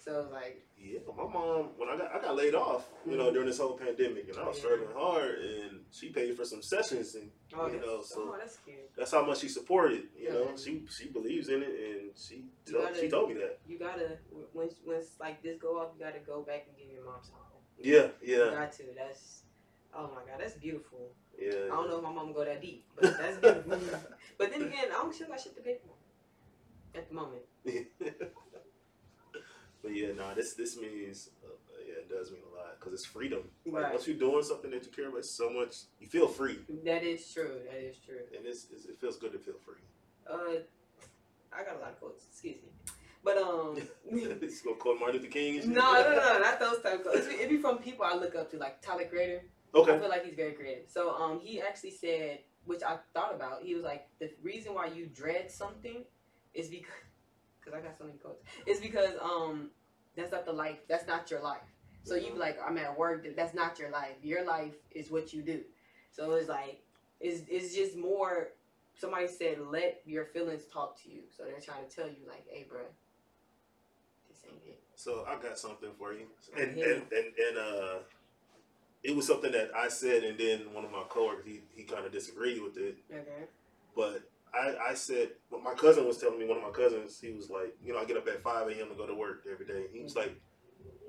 [0.04, 3.34] So like Yeah, my mom when I got I got laid off, you know, mm-hmm.
[3.34, 4.64] during this whole pandemic, and I was Yeah.
[4.64, 8.58] struggling hard, and she paid for some sessions, and oh, you know, so oh that's
[8.98, 10.04] that's how much she supported.
[10.18, 12.36] You know, she she believes in it, and she
[12.68, 13.60] You told, gotta- she told me that.
[13.68, 14.18] You gotta
[14.54, 17.60] when when like this go off, you gotta go back and give your mom something.
[17.78, 18.38] Yeah, yeah.
[18.38, 18.84] You yeah, got to.
[18.96, 19.44] That's
[19.94, 21.12] oh my god, that's beautiful.
[21.38, 21.66] yeah.
[21.66, 23.78] I don't know if my mom go that deep, but that's beautiful.
[24.38, 27.44] but then again, I don't feel like shit to pay for at the moment.
[29.82, 31.50] but yeah, nah, this this means uh,
[31.88, 33.44] yeah, it does mean a lot because it's freedom.
[33.66, 33.94] Like Right.
[33.94, 37.32] once you're doing something that you care about so much, you feel free, That is
[37.34, 37.60] true.
[37.72, 38.20] That is true.
[38.36, 39.82] and it's, it's it feels good to feel free.
[40.30, 40.62] Uh,
[41.52, 42.26] I got a lot of quotes.
[42.30, 42.70] Excuse me,
[43.24, 43.78] but um,
[44.12, 45.56] it's gonna quote Martin Luther King.
[45.62, 45.68] Shit.
[45.70, 47.28] no, no, not those type of quotes.
[47.28, 49.44] It'd be from people I look up to, like Tyler Creator.
[49.74, 49.94] Okay.
[49.96, 50.86] I feel like he's very creative.
[50.90, 53.62] So um, he actually said, which I thought about.
[53.64, 56.04] He was like, the reason why you dread something
[56.56, 56.92] is because,
[57.70, 58.44] because I got so many quotes.
[58.66, 59.70] It's because um,
[60.16, 60.78] that's not the life.
[60.88, 61.62] That's not your life.
[62.04, 63.28] So you like, I'm at work.
[63.36, 64.16] That's not your life.
[64.24, 65.62] Your life is what you do.
[66.12, 66.82] So it's like,
[67.20, 68.50] it's it's just more.
[68.98, 71.22] Somebody said, let your feelings talk to you.
[71.36, 72.82] So they're trying to tell you, like, hey, bro,
[74.28, 74.80] this ain't it.
[74.96, 76.26] So I got something for you,
[76.58, 76.86] and Yeah.
[76.86, 78.00] and, and and uh,
[79.04, 82.06] it was something that I said, and then one of my coworkers he he kind
[82.06, 83.46] of disagreed with it, Okay.
[83.96, 86.46] but I I said what my cousin was telling me.
[86.48, 88.90] One of my cousins, he was like, you know, I get up at five a.m.
[88.90, 89.86] to go to work every day.
[89.94, 90.40] He was like,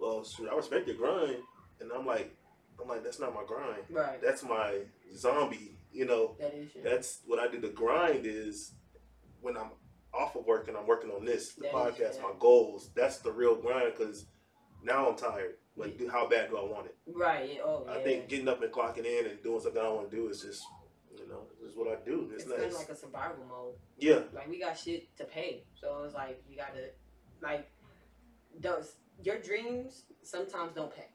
[0.01, 1.37] well, shoot, I respect your grind,
[1.81, 2.35] and I'm like,
[2.81, 3.83] I'm like, that's not my grind.
[3.91, 4.21] Right.
[4.23, 4.81] That's my
[5.15, 5.77] zombie.
[5.93, 6.85] You know, That is shit.
[6.85, 7.61] that's what I do.
[7.61, 8.73] The grind is
[9.41, 9.71] when I'm
[10.15, 12.91] off of work and I'm working on this, the That podcast, my goals.
[12.95, 14.27] That's the real grind because
[14.85, 15.55] now I'm tired.
[15.77, 16.97] But do- how bad do I want it?
[17.07, 17.55] Right.
[17.55, 17.63] Yeah.
[17.65, 17.95] Oh, yeah.
[17.95, 20.29] I think getting up and clocking in and doing something I don't want to do
[20.29, 20.63] is just,
[21.71, 22.31] is what I do.
[22.35, 22.73] It's, it's kind nice.
[22.73, 23.75] of like a survival mode.
[23.99, 26.91] yeah, Like we got shit to pay, so it's like you gotta
[27.43, 27.71] like
[28.61, 31.09] does your dreams sometimes don't pay.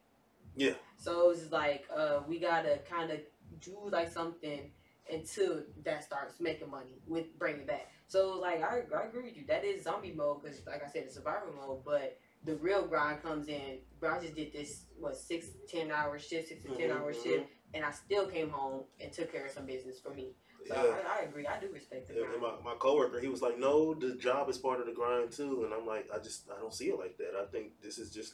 [0.56, 0.74] Yeah.
[0.98, 3.20] So it's like uh we gotta kind of
[3.62, 4.72] do like something
[5.12, 7.92] until that starts making money with bringing it back.
[8.08, 9.46] So like I, I agree with you.
[9.48, 12.18] That is zombie mode because like I said, it's survival mode, but.
[12.44, 13.80] The real grind comes in.
[14.00, 17.24] Bro, I just did this what six, ten hour shift, six to 10 hour Mhm,
[17.24, 20.36] shift, and I still came home and took care of some business for me.
[20.68, 20.96] So yeah.
[21.08, 21.46] I, I agree.
[21.48, 22.34] I do respect the grind.
[22.34, 25.32] and my, my coworker, he was like, "No, the job is part of the grind
[25.32, 27.34] too." And I'm like, "I just I don't see it like that.
[27.40, 28.34] I think this is just,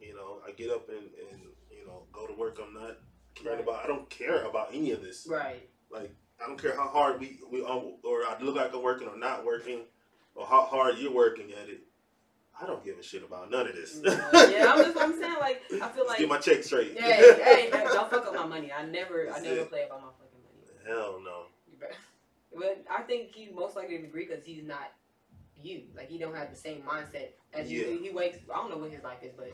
[0.00, 0.98] you know, I get up and,
[1.30, 1.40] and
[1.70, 2.58] you know go to work.
[2.60, 2.98] I'm not
[3.34, 3.68] caring Right.
[3.68, 3.84] about.
[3.84, 5.26] I don't care about any of this.
[5.30, 5.68] Right.
[5.90, 6.12] Like
[6.42, 9.16] I don't care how hard we we um, or I look like I'm working or
[9.16, 9.82] not working,
[10.34, 11.82] or how hard you're working at it.
[12.60, 14.00] I don't give a shit about none of this.
[14.04, 16.92] yeah, I'm just I'm saying like I feel like get my check straight.
[16.96, 18.72] Yeah, hey, hey, hey, don't fuck up my money.
[18.72, 19.68] I never I never it.
[19.70, 20.84] play about my fucking money.
[20.86, 21.43] Hell no.
[22.56, 24.92] But I think he most likely would agree because he's not
[25.62, 25.82] you.
[25.96, 27.98] Like he don't have the same mindset as you.
[28.02, 28.38] He wakes.
[28.52, 29.52] I don't know what his life is, but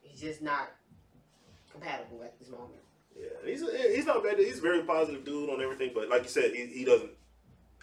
[0.00, 0.70] he's just not
[1.70, 2.80] compatible at this moment.
[3.18, 3.62] Yeah, he's
[3.94, 4.38] he's not bad.
[4.38, 5.92] He's a very positive dude on everything.
[5.94, 7.10] But like you said, he, he doesn't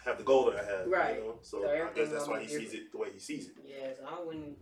[0.04, 0.86] have the goal that I have.
[0.86, 1.16] Right.
[1.16, 1.34] You know?
[1.42, 3.54] So, So I guess that's why he be sees it the way he sees it.
[3.64, 4.56] Yeah, so I wouldn't.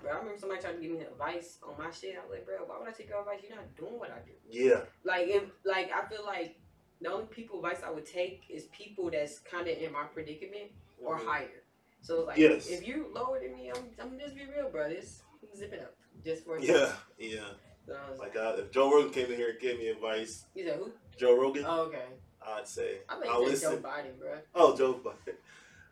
[0.00, 2.16] Bro, I remember somebody tried to give me advice on my shit.
[2.16, 3.40] I was like, bro, why would I take your advice?
[3.46, 4.32] You're not doing what I do.
[4.50, 4.80] Yeah.
[5.04, 6.56] like if like I feel like
[7.04, 10.72] the only people advice I would take is people that's kind of in my predicament
[11.02, 11.24] or Mhm.
[11.26, 11.62] higher.
[12.00, 12.68] So like Yes.
[12.70, 14.88] if you lower than me, I'm I'm just be real, bro.
[14.88, 15.22] This
[15.56, 16.96] zip it up just for a Yeah.
[17.18, 17.50] Yeah.
[17.86, 20.46] So I was Like uh, if Joe Rogan came in here and gave me advice,
[20.54, 20.92] you said who?
[21.18, 22.06] Joe Rogan, Oh, okay.
[22.42, 23.72] I'd say I I'll think listen.
[23.82, 24.38] Joe Biden, bro.
[24.54, 25.36] Oh, Joe Biden.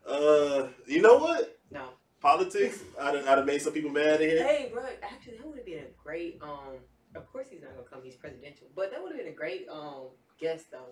[0.06, 1.58] Uh, you know what?
[1.70, 1.90] No.
[2.20, 2.82] Politics.
[2.98, 4.46] I'd, I'd have made some people mad in here.
[4.46, 4.84] Hey, bro.
[5.02, 6.38] Actually, that would have been a great.
[6.40, 6.78] Um,
[7.14, 8.00] of course he's not gonna come.
[8.02, 10.08] He's presidential, but that would have been a great um
[10.42, 10.90] guest though,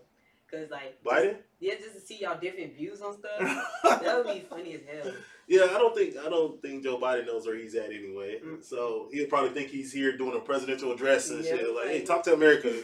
[0.50, 1.36] cause like Biden.
[1.58, 3.38] yeah, just to see y'all different views on stuff.
[3.84, 5.12] that would be funny as hell.
[5.48, 8.40] Yeah, I don't think I don't think Joe Biden knows where he's at anyway.
[8.44, 8.64] Mm.
[8.64, 11.74] So he'll probably think he's here doing a presidential address and Yeah, shit.
[11.74, 12.72] Like, hey, talk to America.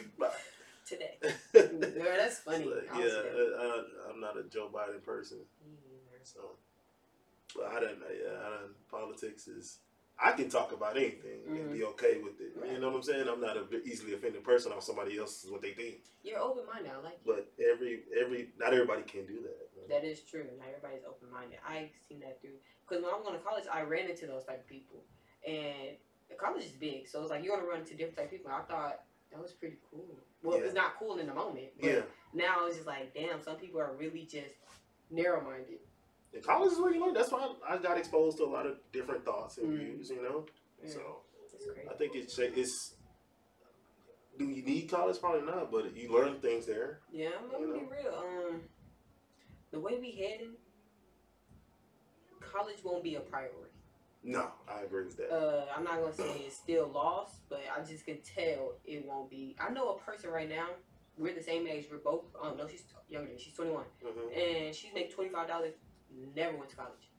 [0.86, 1.14] Today.
[1.54, 2.64] Yeah, that's funny.
[2.92, 3.56] I yeah don't see that.
[3.60, 5.38] I, I'm not a Joe Biden person,
[6.22, 6.40] so
[7.54, 8.06] but I don't know.
[8.10, 9.78] Yeah, I don't, politics is.
[10.18, 12.52] I can talk about anything and be okay with it.
[12.56, 12.80] You Mm-hmm.
[12.80, 13.28] Know what I'm saying?
[13.28, 15.96] I'm not a v- easily offended person on somebody else's what they think.
[16.24, 16.90] You're open minded.
[16.92, 17.20] I like it.
[17.26, 19.88] But every every not everybody can do that.
[19.88, 20.44] That is true.
[20.58, 21.58] Not everybody's open minded.
[21.66, 24.44] I seen that through because when I was going to college, I ran into those
[24.44, 25.04] type of people,
[25.46, 25.96] and
[26.28, 28.50] the college is big, so it's like you're gonna run into different type of people.
[28.50, 29.00] I thought
[29.30, 30.04] that was pretty cool.
[30.42, 30.64] Well, Yeah.
[30.64, 32.02] it's not cool in the moment, but Yeah,
[32.34, 34.54] now it's just like, damn, some people are really just
[35.10, 35.78] narrow minded.
[36.34, 37.14] And college is where you learn.
[37.14, 39.78] That's why I got exposed to a lot of different thoughts and Mm.
[39.78, 40.10] views.
[40.10, 40.46] You know,
[40.84, 41.22] so.
[41.54, 41.68] It's.
[41.90, 42.94] I think it's it's.
[44.38, 45.18] Do you need college?
[45.18, 47.00] Probably not, but you learn things there.
[47.10, 48.14] Yeah, I'm gonna You be real.
[48.14, 48.60] Um,
[49.70, 50.52] the way we heading,
[52.40, 53.72] college won't be a priority.
[54.22, 55.30] No, I agree with that.
[55.32, 59.30] Uh, I'm not gonna say it's still lost, but I just can tell it won't
[59.30, 59.56] be.
[59.60, 60.68] I know a person right now.
[61.16, 61.86] We're the same age.
[61.90, 62.24] We're both.
[62.42, 63.30] Um, no, she's younger.
[63.38, 65.74] She's 21, hmm and she's make 25 dollars.
[66.34, 67.10] Never went to college.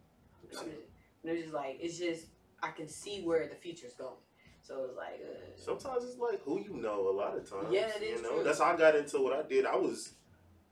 [1.23, 2.27] And it's just like it's just
[2.61, 4.15] I can see where the future's going.
[4.63, 7.09] So it's like uh, Sometimes it's like who you know.
[7.09, 8.43] A lot of times, Yeah, it is You know, true.
[8.43, 9.65] that's how I got into what I did.
[9.65, 10.13] I was,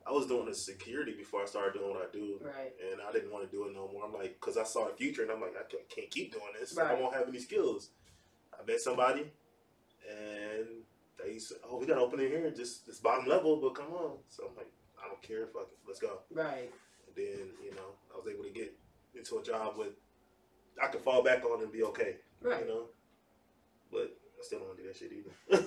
[0.06, 2.74] I was doing the security before I started doing what I do, right.
[2.92, 4.04] and I didn't want to do it no more.
[4.06, 6.52] I'm like, because I saw the future, and I'm like, I can't, can't keep doing
[6.60, 6.76] this.
[6.76, 6.92] Right.
[6.92, 7.90] I won't have any skills.
[8.54, 9.32] I met somebody,
[10.10, 10.68] and
[11.24, 13.94] they said, "Oh, we got to open it here, just this bottom level, but come
[13.94, 14.72] on." So I'm like,
[15.04, 16.20] I don't care, fuck it, let's go.
[16.34, 16.70] Right.
[17.08, 18.74] And then, you know, I was able to get
[19.14, 19.90] into a job with
[20.82, 22.18] I could fall back on and be okay.
[22.42, 22.62] Right.
[22.62, 22.84] You know?
[23.92, 25.66] But I Still don't want to do that shit either.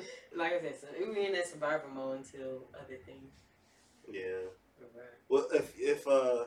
[0.36, 3.32] Like I said, so we in that survival mode until other things.
[4.10, 4.48] yeah.
[5.28, 6.44] Well, if if uh,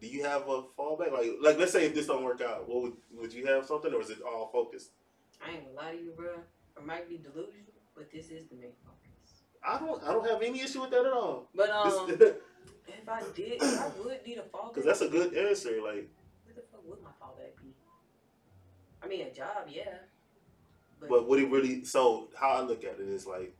[0.00, 1.12] do you have a fallback?
[1.12, 3.92] Like like let's say if this don't work out, what would would you have something,
[3.94, 4.90] or is it all focused?
[5.44, 6.34] I ain't gonna lie to you, bro.
[6.78, 9.42] I might be delusional, but this is the main focus.
[9.64, 11.48] I don't I don't have any issue with that at all.
[11.54, 12.34] But um, Because
[12.88, 14.74] if I did, I would need a fallback.
[14.74, 15.80] Because that's a good answer.
[15.82, 16.08] Like
[16.44, 17.74] What the fuck would my fallback be?
[19.02, 19.98] I mean, a job, yeah.
[21.00, 21.84] But, But would it really?
[21.84, 23.54] So how I look at it is like,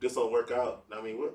[0.00, 0.84] this don't work out.
[0.92, 1.34] I mean, what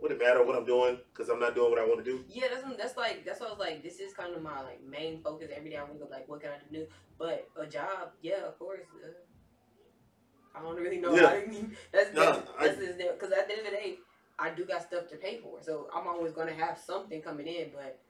[0.00, 0.98] would it matter what I'm doing?
[1.12, 2.24] Because I'm not doing what I want to do.
[2.28, 3.82] yeah, that's that's like that's what I was like.
[3.82, 5.76] This is kind of my like main focus every day.
[5.76, 6.86] I wake up like, what can I do?
[7.18, 8.80] But a job, yeah, of course.
[9.04, 11.14] Uh, I don't really know.
[11.14, 11.28] Yeah.
[11.28, 13.98] I mean, that's Nah, that's, I- that's because at the end of the day,
[14.42, 17.70] I do got stuff to pay for, so I'm always gonna have something coming in.
[17.72, 18.00] But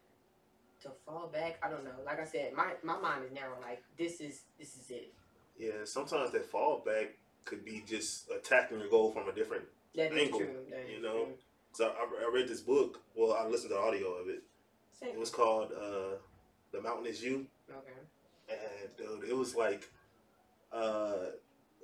[0.82, 1.90] to fall back, I don't know.
[2.06, 3.60] Like I said, my my mind is narrow.
[3.60, 5.12] Like this is this is it.
[5.58, 7.08] Yeah, sometimes that fallback
[7.44, 9.64] could be just attacking your goal from a different.
[9.94, 11.24] That Angle, you know?
[11.24, 11.34] true.
[11.76, 13.00] Cause I, I read this book.
[13.14, 14.42] Well, I listened to the audio of it.
[14.98, 15.10] Same.
[15.10, 16.16] It was called uh,
[16.72, 17.92] "The Mountain Is You," okay.
[18.48, 19.90] and dude, it was like
[20.72, 21.32] uh,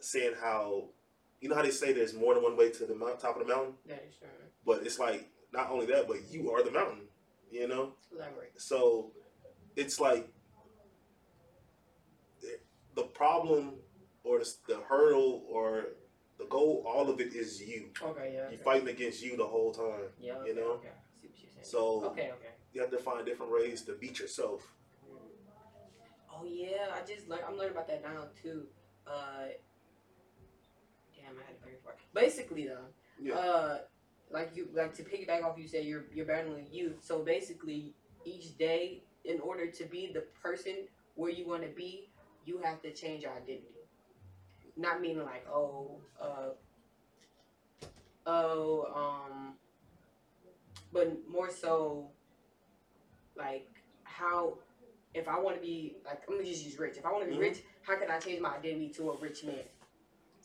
[0.01, 0.85] saying how
[1.41, 3.47] you know how they say there's more than one way to the mount, top of
[3.47, 4.29] the mountain, That is true.
[4.67, 7.03] but it's like not only that, but you are the mountain.
[7.51, 7.95] You know.
[8.15, 8.53] Elaborate.
[8.61, 9.13] So
[9.77, 10.29] it's like
[12.95, 13.75] the problem
[14.25, 15.85] or the, the hurdle or
[16.39, 17.91] the goal, all of it is you.
[18.03, 18.51] Okay, yeah.
[18.51, 20.11] You're fighting against you the whole time.
[20.21, 20.73] Yeah, you know?
[20.73, 20.89] Okay.
[21.21, 21.65] See what you're saying.
[21.65, 22.53] So Okay, okay.
[22.73, 24.63] you have to find different ways to beat yourself.
[26.31, 27.43] Oh yeah, I just learned.
[27.49, 28.67] I'm learning about that now too.
[29.07, 29.47] Uh,
[31.29, 31.99] damn, I had a brain fart.
[32.15, 32.87] Basically, though,
[33.21, 33.35] Yeah.
[33.37, 33.79] uh,
[34.31, 36.99] like you like to piggyback off, you said you're you're battling you.
[37.01, 42.11] So basically, each day, in order to be the person where you want to be,
[42.45, 43.75] you have to change your identity.
[44.77, 46.51] Not meaning like oh, uh,
[48.27, 49.55] oh, um,
[50.93, 52.11] but more so
[53.37, 53.69] like
[54.05, 54.59] how
[55.15, 56.97] if I want to be like I'm gonna just use rich.
[56.99, 57.41] If I want to be Mhm.
[57.41, 59.65] rich, how can I change my identity to a rich man?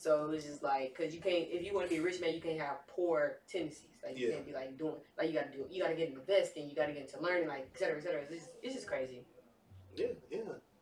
[0.03, 2.33] So it's just like because you can't if you want to be a rich man,
[2.33, 3.87] you can't have poor tendencies.
[4.03, 4.33] Like you Yeah.
[4.33, 6.69] can't be like doing like you got to do you got to get into investing,
[6.69, 8.21] you got to get into learning, like et cetera, et cetera.
[8.23, 9.23] It's just, it's just crazy.
[9.95, 10.39] Yeah, yeah.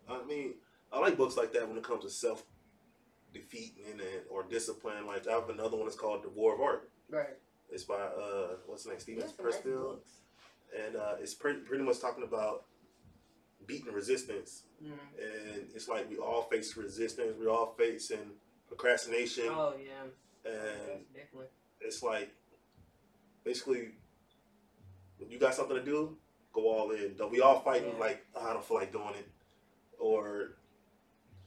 [0.09, 0.55] I mean,
[0.91, 2.43] I like books like that when it comes to self
[3.31, 5.05] defeat and, and or discipline.
[5.05, 6.89] Like I have another one that's called The War of Art.
[7.07, 7.37] Right.
[7.69, 8.99] It's by uh what's his name?
[8.99, 9.97] Steven some nice Pressfield.
[10.83, 12.65] And uh it's pretty pretty much talking about
[13.67, 14.97] beating resistance Mhm.
[15.19, 18.31] and it's like we all face resistance, we all facing
[18.75, 20.49] procrastination Oh yeah.
[20.51, 21.47] and Definitely.
[21.81, 22.31] it's like
[23.43, 23.89] basically
[25.17, 26.15] when you got something to do,
[26.53, 27.15] go all in.
[27.17, 27.99] Don't we all fighting Yeah.
[27.99, 29.27] like oh, I don't feel like doing it,
[29.99, 30.53] or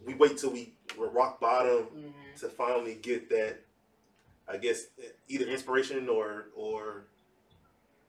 [0.04, 2.10] we wait till we we're rock bottom hmm
[2.40, 3.60] to finally get that.
[4.48, 4.87] I guess
[5.28, 7.04] either inspiration or or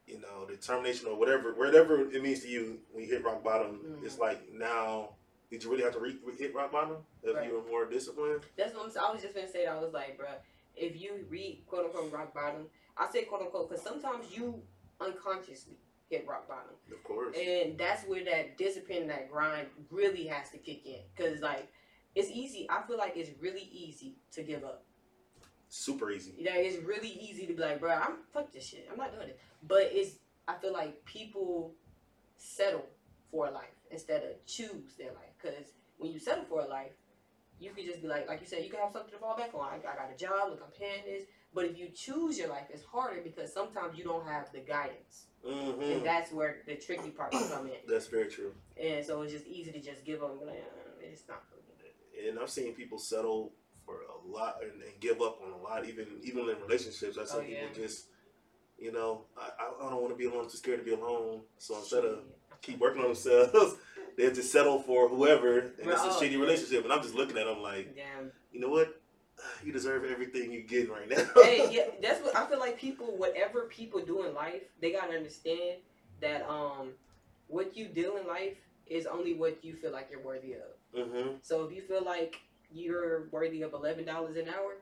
[0.08, 3.80] you know determination or whatever whatever it means to you when you hit rock bottom.
[4.02, 4.06] Mhm.
[4.06, 5.12] It's like now.
[5.56, 7.48] Did you really have to re- re- hit rock bottom if Right.
[7.48, 8.42] you were more disciplined?
[8.58, 9.06] That's what I'm saying.
[9.08, 9.72] I was just gonna say that.
[9.72, 10.36] I was like, bruh,
[10.76, 14.62] if you read quote unquote rock bottom, I say quote unquote because sometimes you
[15.00, 15.78] unconsciously
[16.10, 16.76] hit rock bottom.
[16.92, 17.38] Of course.
[17.38, 21.00] And that's where that discipline, that grind really has to kick in.
[21.18, 21.72] Cause like
[22.16, 22.68] it's easy.
[22.70, 24.84] I feel like it's really easy to give up.
[25.70, 26.34] Super easy.
[26.38, 28.90] You know, it's really easy to be like, bro, I'm fuck this shit.
[28.92, 29.40] I'm not doing it.
[29.66, 30.18] But it's
[30.50, 31.74] I feel like people
[32.36, 32.86] settle
[33.32, 35.34] for a life instead of choose their life.
[35.42, 35.54] Cause
[35.98, 36.92] when you settle for a life,
[37.60, 39.52] you can just be like, like you said, you can have something to fall back
[39.56, 39.68] on.
[39.72, 41.24] I, I got a job, look, I'm paying this.
[41.54, 45.28] But if you choose your life, it's harder because sometimes you don't have the guidance,
[45.46, 47.80] hmm and that's where the tricky part can come in.
[47.88, 48.52] That's very true.
[48.76, 51.44] And so it's just easy to just give up and be like, uh, it's not
[51.50, 52.28] for me.
[52.30, 53.54] and I've seen people settle
[53.86, 57.18] for a lot and, and give up on a lot, even even in relationships.
[57.18, 57.68] I've seen Oh, yeah.
[57.68, 58.08] people just,
[58.78, 60.44] you know, I, I- I don't want to be alone.
[60.44, 61.42] I'm too scared to be alone.
[61.58, 62.20] So instead of
[62.62, 63.76] keep working on themselves,
[64.18, 66.84] they just settle for whoever, and it's a Oh, shitty relationship.
[66.84, 68.32] And I'm just looking at them like, Damn.
[68.52, 69.00] you know what?
[69.64, 71.24] You deserve everything you're getting right now.
[71.44, 72.78] hey, yeah, that's what I feel like.
[72.80, 75.78] People, whatever people do in life, they gotta understand
[76.22, 76.90] that um,
[77.48, 78.56] what you do in life
[78.88, 80.70] is only what you feel like you're worthy of.
[81.10, 82.38] hmm So if you feel like
[82.72, 84.78] you're worthy of eleven dollars an hour,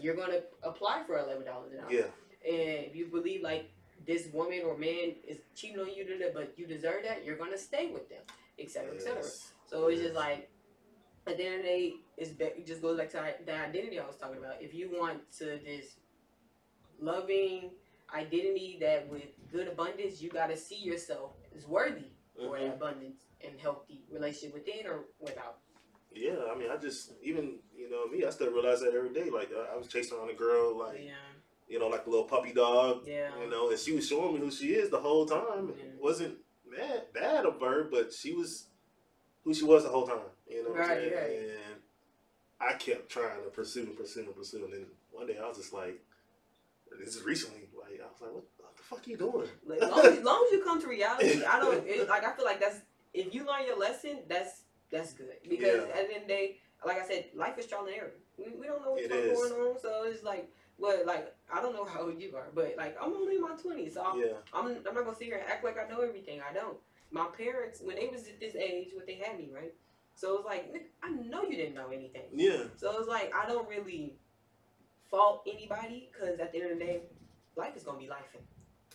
[0.00, 1.92] you're gonna apply for eleven dollars an hour.
[1.92, 2.06] Yeah.
[2.48, 3.70] And if you believe like
[4.06, 7.90] this woman or man is cheating on you but you deserve that, you're gonna stay
[7.92, 8.22] with them,
[8.58, 9.14] etc., cetera, etc.
[9.22, 9.52] Yes.
[9.66, 10.50] So it's just like
[11.26, 13.98] at the end of the day, it's be- it just goes back to the identity
[13.98, 14.60] I was talking about.
[14.62, 15.96] If you want to this
[17.00, 17.70] loving
[18.14, 22.60] identity that with good abundance, you got to see yourself as worthy for Mhm.
[22.60, 25.58] that abundance and healthy relationship within or without.
[26.12, 29.28] Yeah, I mean, I just even you know me, I still realize that every day.
[29.28, 31.14] Like I, I was chasing around a girl, like Yeah.
[31.68, 33.06] you know, like a little puppy dog.
[33.06, 33.38] Yeah.
[33.42, 35.74] You know, and she was showing me who she is the whole time.
[35.76, 35.84] Yeah.
[35.84, 36.38] It wasn't
[36.70, 38.66] mad bad of her, but she was
[39.44, 40.18] who she was the whole time.
[40.48, 41.14] You know what I'm Right, saying?
[41.14, 41.38] right.
[41.40, 41.80] And
[42.60, 45.56] I kept trying to pursue and pursue and pursue, and then one day I was
[45.58, 46.00] just like,
[46.98, 49.48] this is recently, like I was like, what, what the fuck you doing?
[49.66, 52.24] Like, long, as, long as you come to reality, I don't it, like.
[52.24, 52.80] I feel like that's
[53.12, 55.94] if you learn your lesson, that's that's good because Yeah.
[56.00, 58.12] at the end of the day, like I said, life is trial and error.
[58.38, 60.48] We, we don't know what's going on, so it's like,
[60.78, 63.54] what like I don't know how old you are, but like I'm only in my
[63.56, 66.00] twenties, so I'm, Yeah, I'm I'm not gonna sit here and act like I know
[66.00, 66.40] everything.
[66.48, 66.76] I don't.
[67.10, 69.72] My parents, when they was at this age, what they had me right,
[70.14, 72.24] so it was like I know you didn't know anything.
[72.34, 74.16] yeah, So it's like I don't really
[75.10, 77.02] fault anybody because at the end of the day,
[77.56, 78.24] life is gonna be life.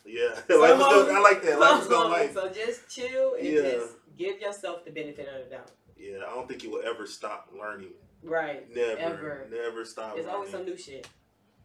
[0.06, 0.28] yeah.
[0.34, 1.60] life is gonna, I like that.
[1.60, 2.34] Life is gonna So, life.
[2.34, 3.62] so just chill and Yeah.
[3.62, 5.72] just give yourself the benefit of the doubt.
[5.98, 7.94] Yeah, I don't think you will ever stop learning.
[8.24, 8.70] Right.
[8.76, 9.48] Never, Ever.
[9.52, 10.16] never stop.
[10.16, 11.08] There's always some new shit.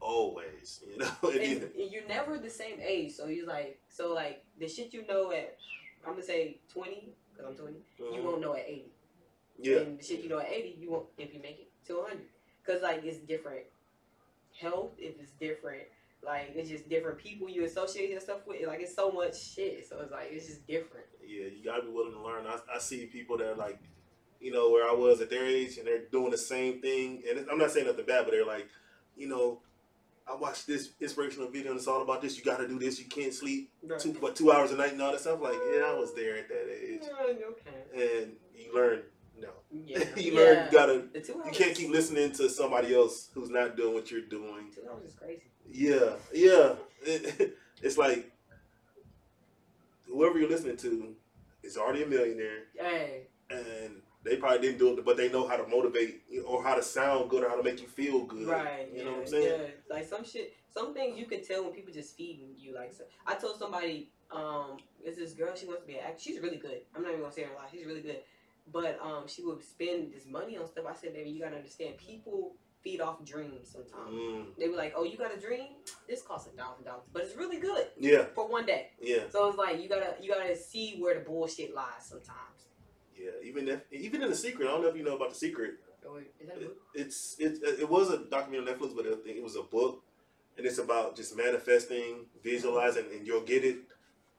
[0.01, 0.81] Always.
[0.89, 3.13] You know, And you- you're never the same age.
[3.13, 5.57] So you're like so like the shit you know at
[6.07, 7.77] I'm gonna say 20 because I'm 20.
[7.99, 8.23] You Mhm.
[8.25, 8.85] won't know at 80.
[9.59, 11.95] Yeah, And the shit you know at 80, you won't if you make it to
[11.99, 12.21] 100.
[12.65, 13.65] Cause like it's different
[14.61, 14.93] health.
[14.99, 15.85] If it's different.
[16.25, 18.67] Like it's just different people you associate yourself with.
[18.67, 19.89] Like it's so much shit.
[19.89, 21.07] So it's like it's just different.
[21.25, 21.45] yeah.
[21.47, 22.47] You gotta be willing to learn.
[22.47, 23.79] I, I see people that are like,
[24.41, 27.23] you know, where I was at their age, and they're doing the same thing.
[27.29, 28.69] And I'm not saying nothing bad, but they're like,
[29.17, 29.61] you know,
[30.29, 32.37] I watched this inspirational video, and it's all about this.
[32.37, 32.99] You got to do this.
[32.99, 33.99] You can't sleep Right.
[34.01, 35.41] two, what, two hours a night and all that stuff.
[35.41, 38.21] Like, yeah, I was there at that age, Yeah, okay.
[38.23, 39.03] and you learn.
[39.41, 39.99] No, Yeah.
[40.17, 40.39] you yeah.
[40.41, 40.65] learn.
[40.67, 41.05] You gotta.
[41.15, 44.73] You can't keep listening to somebody else who's not doing what you're doing.
[44.75, 45.43] Two hours is crazy.
[45.71, 46.75] Yeah, yeah.
[47.03, 48.31] It, it's like
[50.07, 51.15] whoever you're listening to
[51.63, 53.23] is already a millionaire, Hey.
[53.51, 56.63] and they probably didn't do it, but they know how to motivate you know, or
[56.63, 58.47] how to sound good or how to make you feel good.
[58.49, 58.89] Right.
[58.93, 59.61] You yeah, know what I'm saying?
[59.61, 59.95] Yeah.
[59.97, 62.75] Like some shit, some things you can tell when people just feeding you.
[62.75, 65.55] Like so, I told somebody, um, is this girl?
[65.55, 66.21] She wants to be an actor.
[66.21, 66.81] She's really good.
[66.95, 67.69] I'm not even gonna say her a lot.
[67.73, 68.19] She's really good.
[68.73, 70.85] But um, she would spend this money on stuff.
[70.89, 71.97] I said, baby, you gotta understand.
[71.99, 74.15] People feed off dreams sometimes.
[74.15, 75.69] Mm, They were like, oh, you got a dream?
[76.09, 78.91] This costs a thousand dollars, but it's really good yeah, for one day.
[79.01, 82.56] yeah, So it's like you gotta you gotta see where the bullshit lies sometimes.
[83.19, 83.31] Yeah.
[83.49, 85.75] Even if even in the secret, I don't know if you know about the secret.
[86.09, 86.77] Oh, Is that a It, book?
[86.95, 90.03] it's it it was a documentary on Netflix, but I think it was a book,
[90.57, 93.79] and it's about just manifesting, visualizing, and you'll get it.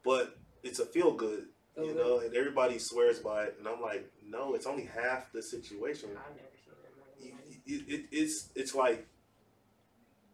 [0.03, 1.47] But it's a feel good.
[1.75, 2.05] Feel you good?
[2.05, 6.09] know, and everybody swears by it, and I'm like, no, it's only half the situation.
[6.17, 6.47] I've never
[7.19, 7.33] seen
[7.65, 9.05] you- It, it, it's it's like,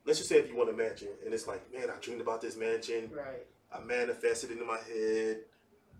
[0.05, 2.41] let's just say if you want a mansion, and it's like, man, I dreamed about
[2.41, 3.45] this mansion, Right.
[3.71, 5.39] I manifested it in my head,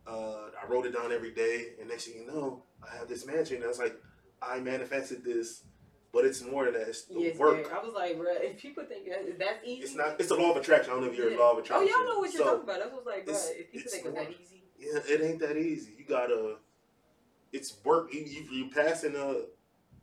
[0.08, 3.26] uh, I wrote it down every day, and next thing you know, I have this
[3.26, 3.96] mansion, and it's like,
[4.42, 5.64] I manifested this,
[6.12, 6.90] but it's more than that.
[6.90, 7.72] It's the Yes, work.
[7.74, 10.20] I was like, bro, if people think that that's easy, It's not.
[10.20, 10.92] It's the law of attraction.
[10.92, 11.38] I don't know if you're Yeah.
[11.38, 11.88] a law of attraction.
[11.92, 12.80] Oh, y'all know what you're So, talking about.
[12.80, 13.34] That's what's like, bro.
[13.36, 15.96] If people think it's that easy, Yeah, it ain't that easy.
[15.98, 16.58] You gotta.
[17.54, 18.14] It's work.
[18.14, 19.50] You, you, you passing the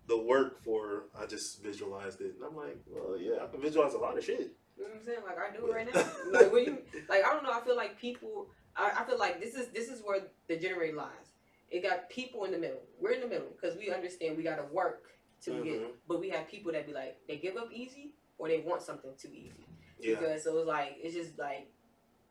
[0.07, 1.05] the work for.
[1.20, 4.24] I just visualized it, and I'm like, well, yeah, I can visualize a lot of
[4.24, 4.40] shit.
[4.76, 5.18] you know what I'm saying?
[5.26, 6.05] Like I do it right now.
[6.40, 6.78] like when you,
[7.09, 7.53] like I don't know.
[7.53, 8.46] I feel like people.
[8.81, 11.28] I, I feel like this is this is where the generator lies.
[11.70, 12.83] It got people in the middle.
[13.01, 15.03] We're in the middle because we understand we gotta work
[15.45, 15.64] to Mhm.
[15.64, 16.09] get.
[16.09, 19.12] But we have people that be like they give up easy or they want something
[19.16, 19.64] too easy.
[19.99, 21.68] Yeah, Because so it's like it's just like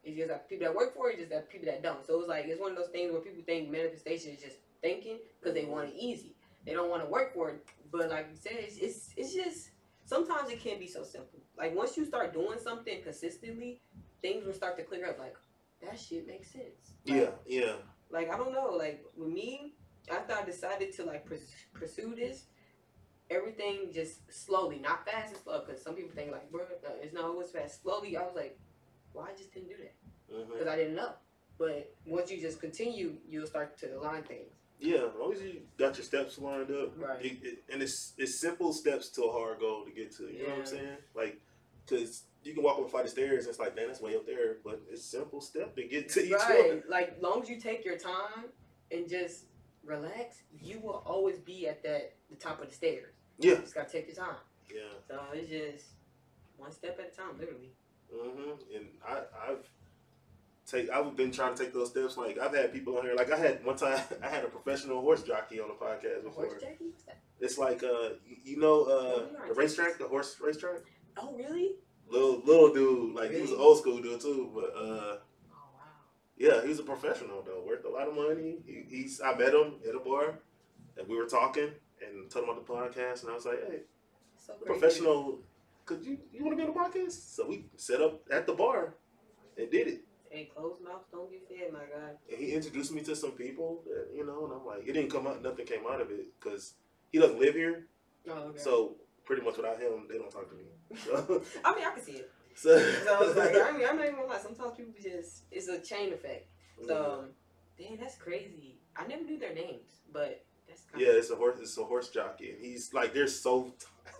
[0.03, 2.05] it's just like people that work for it, just that people that don't.
[2.05, 5.19] So it's like it's one of those things where people think manifestation is just thinking
[5.39, 6.35] because they want it easy.
[6.65, 7.65] They don't want to work for it.
[7.91, 9.71] But like you said, it's, it's it's just
[10.05, 11.39] sometimes it can be so simple.
[11.57, 13.81] Like once you start doing something consistently,
[14.21, 15.19] things will start to clear up.
[15.19, 15.35] Like
[15.81, 16.93] that shit makes sense.
[17.05, 17.73] Like, yeah, yeah.
[18.09, 19.73] like I don't know, like with me,
[20.11, 21.27] after I decided to like
[21.73, 22.45] pursue this,
[23.29, 25.63] everything just slowly, not fast and slow.
[25.65, 27.81] Because some people think like, bro, no, uh, it's not always fast.
[27.81, 28.59] Slowly, I was like,
[29.13, 30.51] well, I just didn't do that mm-hmm.
[30.51, 31.11] because I didn't know.
[31.57, 34.53] But once you just continue, you'll start to align things.
[34.79, 37.25] Yeah, as long as you got your steps lined up, Right.
[37.25, 40.23] it, it, and it's it's simple steps to a hard goal to get to.
[40.23, 40.97] You know what I'm saying?
[41.13, 41.41] Like,
[41.89, 44.15] cause you can walk up a flight of stairs, and it's like, man, that's way
[44.15, 46.39] up there, but it's simple step to get to each one.
[46.41, 46.89] Right.
[46.89, 48.45] Like long as you take your time
[48.91, 49.45] and just
[49.83, 53.13] relax, you will always be at that the top of the stairs.
[53.39, 54.35] Yeah, You just gotta take your time.
[54.73, 54.81] yeah.
[55.07, 55.85] So it's just
[56.57, 57.71] one step at a time, literally.
[58.13, 58.75] Mm-hmm.
[58.75, 59.69] And I, I've
[60.69, 62.17] take I've been trying to take those steps.
[62.17, 63.15] Like I've had people on here.
[63.15, 66.45] Like I had one time, I had a professional horse jockey on the podcast before.
[66.45, 66.93] Horse jockey?
[67.39, 68.09] It's like uh,
[68.43, 70.81] you, know, uh, the racetrack, the horse racetrack.
[71.21, 71.75] Oh really?
[72.09, 75.17] Little little dude, like he was an old school dude too, but uh,
[75.51, 75.81] Oh wow.
[76.37, 78.57] yeah, he was a professional though, worth a lot of money.
[78.65, 80.39] He, he's I met him at a bar,
[80.97, 81.69] and we were talking,
[82.05, 83.81] and told him about the podcast, and I was like, hey,
[84.37, 85.39] So professional,
[85.85, 87.35] could you you want to be on the podcast?
[87.35, 88.95] So we set up at the bar
[89.57, 90.01] and did it.
[90.31, 92.17] And closed mouths don't get fed, my God.
[92.31, 95.09] And he introduced me to some people, that, you know, and I'm like, it didn't
[95.11, 96.73] come out, nothing came out of it because
[97.11, 97.87] he doesn't live here.
[98.29, 98.59] Oh, okay.
[98.59, 98.95] So
[99.29, 100.63] pretty much without him, they don't talk to me.
[101.05, 102.31] So, I mean, I can see it.
[102.55, 104.39] so, So I was like, I mean, I'm not even gonna lie.
[104.39, 106.47] Sometimes people just, it's a chain effect.
[106.87, 107.25] So, um,
[107.77, 108.79] dang, that's crazy.
[108.97, 111.59] I never knew their names, but that's kind yeah, it's a horse.
[111.61, 113.75] It's a horse jockey, and he's like, they're so.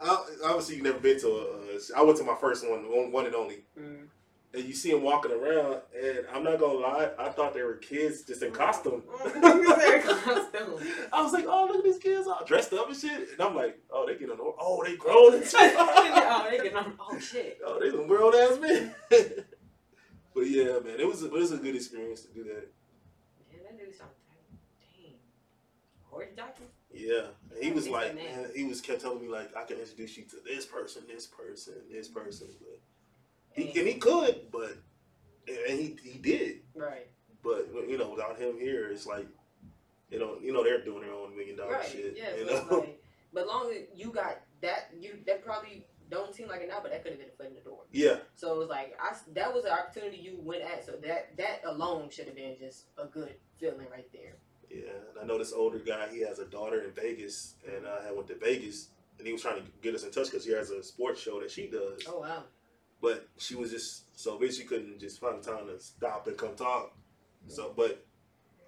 [0.00, 1.42] I- Obviously, you've never been to a.
[1.42, 4.06] Uh, I went to my first one, one, one and only, Mm.
[4.54, 7.74] And you see them walking around, and I'm not gonna lie, I thought they were
[7.74, 9.02] kids just in costume.
[11.12, 13.54] I was like, oh, look at these kids all dressed up and shit, and I'm
[13.54, 14.52] like, oh, they get on the.
[14.58, 15.74] Oh, they grown and shit.
[15.76, 16.94] oh, they get on.
[16.98, 17.58] Oh, oh shit.
[17.64, 18.94] Oh, they some grown ass men.
[20.34, 22.72] but yeah, man, it was it was a good experience to do that.
[23.52, 24.12] Man, that dude sounds
[24.80, 25.12] dang.
[26.04, 26.64] Horse jockey.
[26.90, 30.16] Yeah, and he was like, man, he was kept telling me like, I can introduce
[30.16, 32.80] you to this person, this person, this person, but
[33.58, 34.76] he and he could, but
[35.48, 37.08] and he he did, Right.
[37.42, 39.26] but you know, without him here, it's like,
[40.10, 41.86] you know, you know, they're doing their own million dollar Right.
[41.86, 42.34] shit, Yeah.
[42.36, 42.78] you it's know.
[42.78, 43.02] like,
[43.32, 46.90] but long as you got that, you that probably don't seem like it now, but
[46.90, 47.80] that could have been a foot in the door.
[47.92, 50.84] yeah, So it was like I, that was an opportunity you went at.
[50.86, 54.34] So that that alone should have been just a good feeling right there.
[54.70, 54.90] yeah.
[55.10, 58.14] And I know this older guy, he has a daughter in Vegas, and I had
[58.14, 58.88] went to Vegas,
[59.18, 61.40] and he was trying to get us in touch because he has a sports show
[61.40, 62.02] that she does.
[62.08, 62.44] Oh wow.
[63.00, 66.36] But she was just so busy she couldn't just find the time to stop and
[66.36, 66.92] come talk.
[67.46, 68.04] So, but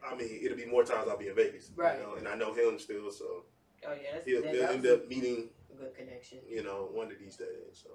[0.09, 1.99] I mean, it'll be more times I'll be in Vegas, Right.
[1.99, 3.45] You know, and I know him still, so
[3.87, 4.13] Oh yeah.
[4.15, 6.39] That's, he'll, that, he'll end up meeting, a good connection.
[6.49, 7.49] you know, one of these days.
[7.73, 7.89] So,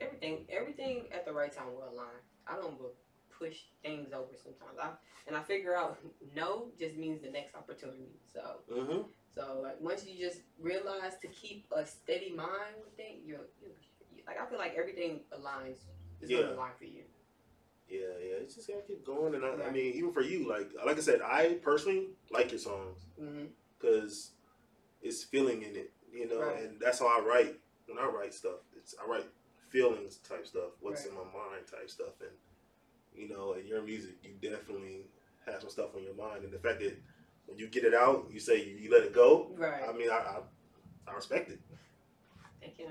[0.00, 2.22] Everything everything at the right time will align.
[2.46, 2.78] I don't
[3.38, 4.78] push things over sometimes.
[4.80, 4.90] I
[5.26, 5.98] and I figure out
[6.34, 8.18] no just means the next opportunity.
[8.32, 8.40] So
[8.72, 9.02] mm-hmm.
[9.34, 13.68] so like once you just realize to keep a steady mind with things, you you
[14.28, 15.78] like I feel like everything aligns.
[16.20, 16.42] It's Yeah.
[16.42, 17.02] gonna align for you.
[17.88, 19.34] yeah, yeah, it's just gotta keep going.
[19.34, 22.58] And I, I mean, even for you, like, like I said, I personally like your
[22.60, 23.46] songs mm-hmm.
[23.78, 24.32] because
[25.00, 26.64] it's feeling in it, you know, Right.
[26.64, 28.60] and that's how I write when I write stuff.
[28.76, 29.24] It's I write
[29.70, 31.10] feelings type stuff, what's Right.
[31.12, 32.30] in my mind type stuff, and
[33.14, 35.06] you know, in your music, you definitely
[35.46, 36.94] have some stuff on your mind, and the fact that
[37.46, 39.50] when you get it out, you say you, you let it go.
[39.56, 39.82] Right.
[39.88, 40.40] I mean, I, I
[41.10, 41.60] I respect it.
[42.60, 42.88] Thank you.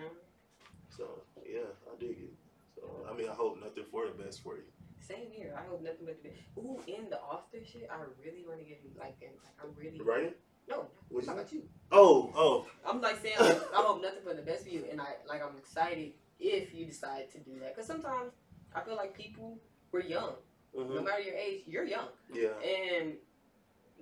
[0.90, 2.34] So yeah, I dig it.
[2.76, 4.64] So I mean, I hope nothing for the best for you.
[5.00, 5.56] Same here.
[5.58, 6.42] I hope nothing but the best.
[6.58, 9.74] Ooh, in the author shit, I really want to get you like, in, like I'm
[9.78, 10.34] really writing?
[10.70, 10.88] no.
[11.10, 11.64] What you about you?
[11.92, 15.00] Oh, oh, I'm like saying like, I hope nothing but the best for you, and
[15.00, 17.76] I like I'm excited if you decide to do that.
[17.76, 18.34] Cause sometimes
[18.76, 19.58] I feel like people
[19.92, 20.34] we're young,
[20.76, 23.14] no hmm matter your age, you're young, yeah, and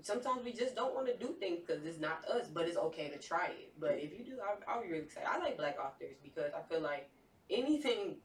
[0.01, 2.47] sometimes we just don't want to do things because it's not us.
[2.47, 3.73] But it's okay to try it.
[3.79, 5.29] But if you do, I, I'll be really excited.
[5.29, 7.09] I like black authors because I feel like
[7.49, 8.17] anything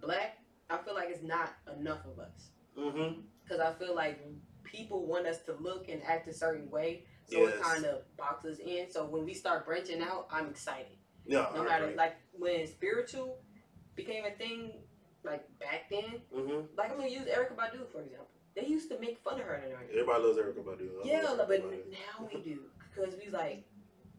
[0.00, 0.38] black,
[0.70, 2.50] I feel like it's not enough of us.
[2.78, 3.20] mm-hmm.
[3.44, 4.20] because I feel like
[4.64, 7.54] people want us to look and act a certain way, so Yes.
[7.54, 8.90] it kind of boxes in.
[8.90, 10.96] So when we start branching out, I'm excited.
[11.26, 11.46] yeah.
[11.54, 13.38] No matter like when spiritual
[13.94, 14.72] became a thing,
[15.22, 16.66] like back then, mm-hmm.
[16.76, 18.28] like I'm gonna use Erykah Badu for example.
[18.56, 19.90] They used to make fun of her 90s.
[19.92, 20.88] Everybody loves Erykah Badu.
[21.04, 21.90] I Yeah, love but Badu.
[21.90, 22.58] now we do
[22.94, 23.64] because we like,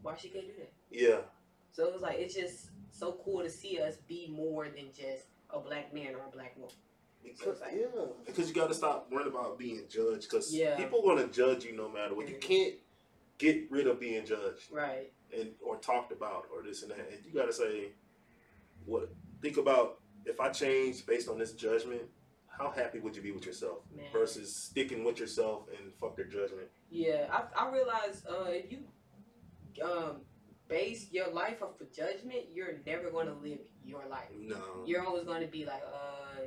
[0.01, 0.71] why she can't do that?
[0.91, 1.19] yeah,
[1.73, 5.25] So it was like it's just so cool to see us be more than just
[5.49, 6.73] a black man or a black woman.
[7.23, 7.85] Because, yeah,
[8.25, 10.29] because you got to stop worrying about being judged.
[10.29, 10.77] Because Yeah.
[10.77, 12.27] people want to judge you no matter what.
[12.29, 12.41] You Mhm.
[12.41, 12.75] can't
[13.37, 15.11] get rid of being judged Right.
[15.33, 16.99] and or talked about or this and that.
[17.09, 17.91] And you got to say,
[18.85, 19.09] what?
[19.41, 22.03] Think about if I change based on this judgment.
[22.47, 24.09] How happy would you be with yourself Man.
[24.13, 26.69] versus sticking with yourself and fuck their judgment?
[26.89, 28.85] Yeah, I, I realize uh, if you
[29.83, 30.21] um,
[30.67, 34.29] base your life off of judgment, you're never going to live your life.
[34.37, 34.83] No.
[34.85, 36.41] You're always going to be like, uh,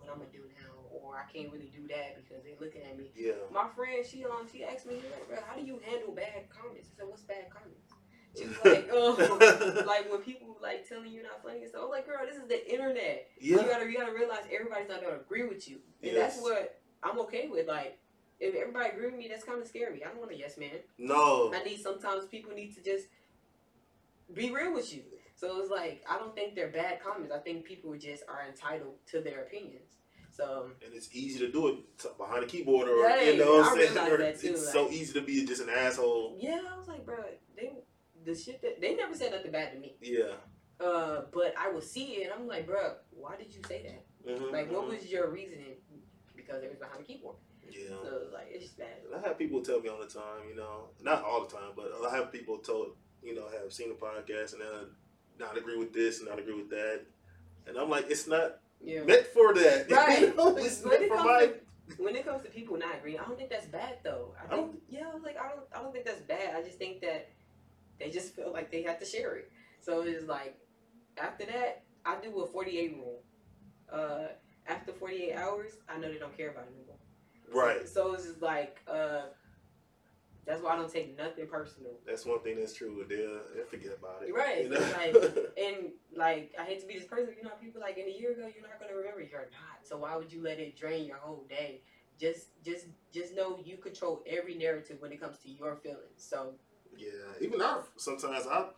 [0.00, 2.98] what I'm gonna do now, or I can't really do that because they're looking at
[2.98, 3.12] me.
[3.14, 3.32] Yeah.
[3.52, 6.88] My friend, she um, she asked me, like, bro, how do you handle bad comments?
[6.94, 7.92] I said, what's bad comments?
[8.36, 11.82] She was like, oh, like when people like telling you not funny and stuff.
[11.84, 13.28] I'm like, girl, this is the internet.
[13.40, 13.56] Yeah.
[13.60, 16.34] You gotta you gotta realize everybody's not gonna agree with you, and Yes.
[16.34, 17.68] that's what I'm okay with.
[17.68, 17.98] Like,
[18.38, 20.04] if everybody agree with me, that's kind of scary.
[20.04, 20.80] I don't want a yes man.
[20.98, 21.52] No.
[21.54, 23.08] I need sometimes people need to just
[24.34, 25.02] be real with you.
[25.34, 27.32] So it's like I don't think they're bad comments.
[27.34, 29.96] I think people just are entitled to their opinions.
[30.30, 33.72] So And it's easy to do it behind a keyboard or Right, you know what
[33.72, 34.10] I'm saying?
[34.12, 36.36] Or it's too, so easy to be just an asshole.
[36.40, 37.16] yeah, I was like, bro,
[37.56, 37.72] they
[38.24, 39.96] the shit that they never said nothing bad to me.
[40.00, 40.34] Yeah.
[40.78, 44.30] Uh, but I will see it, and I'm like, bro, why did you say that?
[44.30, 44.90] Mhm, Like, what mhm.
[44.90, 45.76] was your reasoning?
[46.36, 47.36] Because it was behind a keyboard.
[47.70, 47.88] Yeah.
[48.02, 48.98] So like it's just bad.
[49.14, 51.92] I have people tell me all the time, you know, not all the time, but
[52.08, 54.86] I have people told, you know, have seen the podcast and then
[55.38, 57.02] not agree with this and not agree with that,
[57.66, 59.02] and I'm like, it's not Yeah.
[59.04, 59.86] meant for that.
[59.90, 60.20] Right.
[60.22, 61.46] You know, it's when, meant it for comes my.
[61.46, 64.34] to, when it comes to people not agreeing, I don't think that's bad though.
[64.42, 66.54] I think yeah, like I don't I don't think that's bad.
[66.56, 67.28] I just think that
[67.98, 69.50] they just feel like they have to share it.
[69.80, 70.58] So it's like
[71.18, 73.22] after that, I do a forty eight rule.
[73.92, 74.28] Uh,
[74.66, 76.96] after forty eight hours, I know they don't care about it anymore.
[77.52, 77.88] Right.
[77.88, 79.22] So it's just like uh,
[80.46, 81.92] that's why I don't take nothing personal.
[82.06, 83.04] That's one thing that's true.
[83.08, 84.34] They'll, they'll forget about it.
[84.34, 84.80] Right, You know?
[84.80, 88.10] like- And like I hate to be this person, you know, people like in a
[88.10, 89.20] year ago, you're not gonna remember.
[89.20, 89.84] You're not.
[89.86, 91.82] So why would you let it drain your whole day?
[92.18, 96.00] Just, just, just know you control every narrative when it comes to your feelings.
[96.16, 96.54] So
[96.96, 97.08] yeah.
[97.40, 98.74] Even I sometimes I'll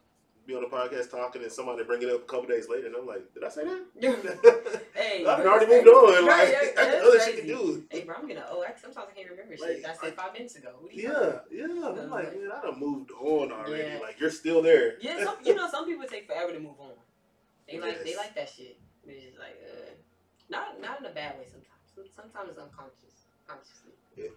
[0.46, 2.96] be on the podcast talking and somebody bring it up a couple days later and
[2.96, 3.82] I'm like, did I say that?
[4.94, 6.26] hey, I've already moved on.
[6.26, 7.54] Like, that- I got that's other shit to crazy.
[7.54, 7.84] do.
[7.90, 8.44] Hey, bro, I'm gonna.
[8.50, 10.70] Oh, I, sometimes I can't remember Like, shit I said I- five minutes ago.
[10.80, 11.64] What are you Yeah, yeah.
[11.64, 13.82] I'm like, Like- man, I done moved on already.
[13.94, 13.98] Yeah.
[14.00, 14.94] Like, you're still there.
[15.00, 16.92] Yeah, some, you know, some people take forever to move on.
[17.68, 18.78] They like, they like that shit.
[19.06, 19.90] It's just like, uh,
[20.50, 21.46] not, not in a bad way.
[21.46, 23.92] Sometimes, sometimes it's unconscious, consciously.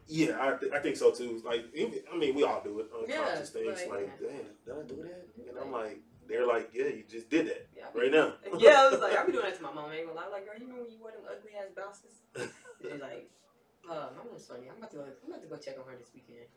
[0.07, 1.41] Yeah, I, th- I think so too.
[1.45, 2.87] Like, I mean, we all do it.
[2.93, 3.81] Unconscious Yeah, things.
[3.89, 5.27] like, Like, damn, did I do that?
[5.49, 8.33] And I'm like, they're like, yeah, you just did that Yeah, right now.
[8.57, 9.89] yeah, I was like, I'll be doing that to my mom.
[9.91, 10.27] I ain't gonna lie.
[10.31, 12.25] Like, girl, you remember when you wore them ugly ass blouses?
[12.81, 13.29] She's like,
[13.89, 14.69] uh, my mom's funny.
[14.71, 15.03] I'm about to go.
[15.03, 16.47] I'm about to go check on her this weekend.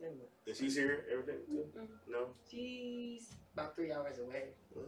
[0.00, 1.66] And she's here, everything too?
[1.76, 1.88] Mhm.
[2.08, 2.28] No?
[2.48, 4.80] She's about three hours away, Oh.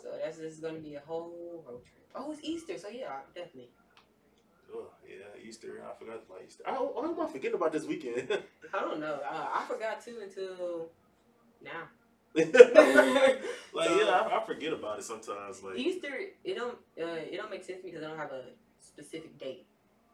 [0.00, 2.04] so that's this is gonna be a whole road trip.
[2.14, 3.70] Oh, it's Easter, so yeah, definitely.
[4.74, 5.82] Oh, yeah, Easter.
[5.84, 6.64] I forgot about Easter.
[6.66, 8.30] I, why am I forgetting about this weekend?
[8.74, 9.20] I don't know.
[9.28, 10.88] Uh, I forgot too until
[11.62, 11.88] now.
[12.34, 15.62] like, yeah, I, I forget about it sometimes.
[15.62, 16.12] Like, Easter,
[16.44, 18.44] it don't uh, it don't make sense to me because I don't have a
[18.80, 19.66] specific date.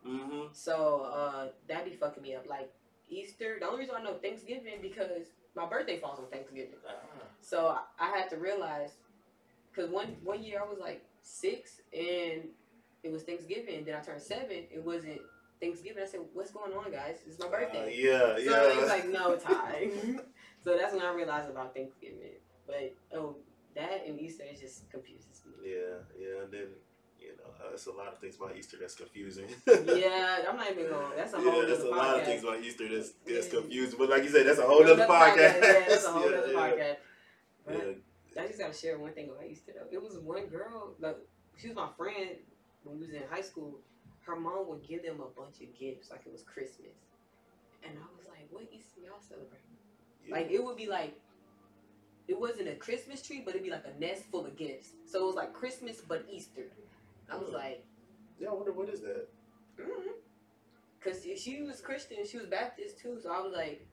[0.05, 0.49] mm-hmm.
[0.53, 2.49] So uh, that be fucking me up.
[2.49, 2.73] Like
[3.09, 6.75] Easter, the only reason I know Thanksgiving because my birthday falls on Thanksgiving.
[7.41, 8.95] So I, I had to realize
[9.71, 12.49] because one one year I was like six and
[13.03, 13.85] it was Thanksgiving.
[13.85, 14.65] Then I turned seven.
[14.71, 15.21] It wasn't
[15.61, 16.03] Thanksgiving.
[16.03, 17.19] I said, "What's going on, guys?
[17.27, 18.73] It's my Uh, birthday." yeah, So yeah.
[18.73, 20.21] he was like, "No, time."
[20.65, 22.37] so that's when I realized about Thanksgiving.
[22.67, 23.37] But oh,
[23.75, 25.71] that and Easter it just confuses me.
[25.73, 26.69] Yeah, yeah, and then
[27.19, 29.47] you know, uh, it's a lot of things about Easter that's confusing.
[29.67, 31.17] yeah, I'm not even going.
[31.17, 33.61] That's a whole yeah, there's a lot of things about Easter that's that's Yeah.
[33.61, 33.99] confusing.
[33.99, 35.39] But like you said, that's a whole other Another podcast.
[35.63, 36.97] Yeah, that's a whole Yeah, other podcast.
[37.67, 37.75] But
[38.37, 39.89] Yeah, I just gotta share one thing about Easter though.
[39.91, 41.17] It was one girl, like
[41.57, 42.37] she was my friend
[42.89, 43.79] when we was in high school.
[44.21, 46.93] Her mom would give them a bunch of gifts, like it was Christmas.
[47.83, 49.61] And I was like, "What Easter y'all celebrate?"
[50.27, 50.35] yeah.
[50.35, 51.19] Like it would be like,
[52.27, 54.91] it wasn't a Christmas tree, but it'd be like a nest full of gifts.
[55.07, 56.67] So it was like Christmas but Easter.
[57.33, 57.55] I was Hmm.
[57.55, 57.85] like,
[58.39, 59.29] yeah, I wonder what is that?
[59.79, 60.13] mm
[61.01, 63.19] Cause she was Christian, she was Baptist too.
[63.23, 63.87] So I was like,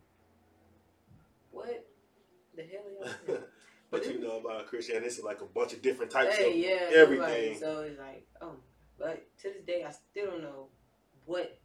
[1.52, 1.86] what
[2.56, 3.38] the hell are y'all
[3.92, 6.98] but you know about Christianity, it's like a bunch of different types Hey, of yeah,
[6.98, 7.52] everything.
[7.52, 8.56] Like, so it's like, oh,
[9.66, 10.68] but to this day, I still don't know
[11.26, 11.58] what,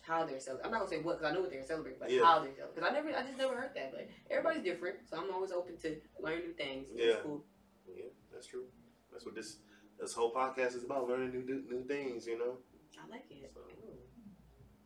[0.00, 0.66] how they're celebrating.
[0.66, 2.24] I'm not gonna say what, because I know what they're celebrating, but Yeah.
[2.24, 2.74] how they're celebrating.
[2.74, 3.92] Because I never, I just never heard that.
[3.92, 6.88] But everybody's different, so I'm always open to learn new things.
[6.94, 7.16] Yeah.
[7.22, 7.44] cool.
[7.88, 8.66] Yeah, that's true.
[9.12, 9.58] That's what this
[10.00, 12.26] this whole podcast is about: learning new new, new things.
[12.26, 12.58] You know.
[13.02, 13.52] I like it.
[13.54, 13.60] So,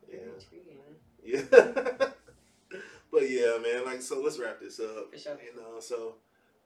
[0.09, 0.19] Yeah.
[0.39, 0.81] intriguing.
[1.23, 1.43] Yeah.
[3.13, 3.85] but yeah, man.
[3.85, 5.13] Like, so let's wrap this up.
[5.13, 5.39] For sure.
[5.45, 6.17] You know, so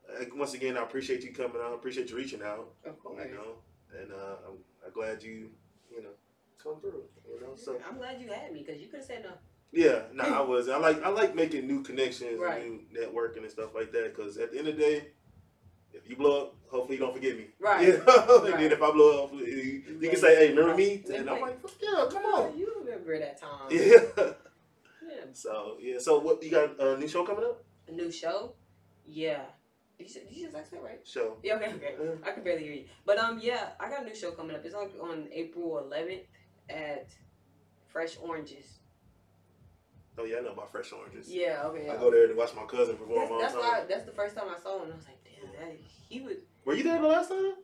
[0.09, 1.73] uh, once again, I appreciate you coming out.
[1.73, 2.75] I appreciate you reaching out.
[2.85, 3.23] Of course.
[3.29, 3.55] You know,
[4.01, 5.51] and uh, I'm, I'm glad you,
[5.99, 6.15] you know,
[6.63, 7.03] come through.
[7.29, 9.33] You know, so I'm glad you had me because you could have said no.
[9.73, 10.69] yeah, no, I was.
[10.69, 12.65] I like I like making new connections, Right.
[12.65, 14.15] new networking and stuff like that.
[14.15, 15.09] Because at the end of the day,
[15.93, 17.47] if you blow up, hopefully you don't forget me.
[17.59, 17.87] Right.
[17.89, 18.45] You know?
[18.47, 21.41] and then if I blow up, you, you can say, "Hey, remember me?" And I'm
[21.41, 23.69] like, "Fuck yeah, come on." You remember that time?
[23.71, 24.33] Yeah.
[25.09, 25.25] Yeah.
[25.33, 25.99] So yeah.
[25.99, 27.65] So what you got a new show coming up?
[27.89, 28.53] A new show?
[29.07, 29.41] Yeah.
[29.99, 31.01] Did you, say- did you just ask that right?
[31.05, 31.37] Show.
[31.43, 31.95] Yeah, okay, okay.
[32.25, 32.85] I can barely hear you.
[33.05, 34.65] But um, yeah, I got a new show coming up.
[34.65, 36.23] It's on on April 11th
[36.71, 37.09] at
[37.89, 38.79] Fresh Oranges.
[40.17, 41.29] Oh yeah, I know about Fresh Oranges.
[41.33, 41.89] Yeah, okay.
[41.89, 43.85] I go there to watch my cousin perform That's, all the that's why.
[43.89, 44.85] That's the first time I saw him.
[44.85, 45.77] and I was like, damn, that
[46.09, 46.37] he was.
[46.65, 47.55] Were you there the last time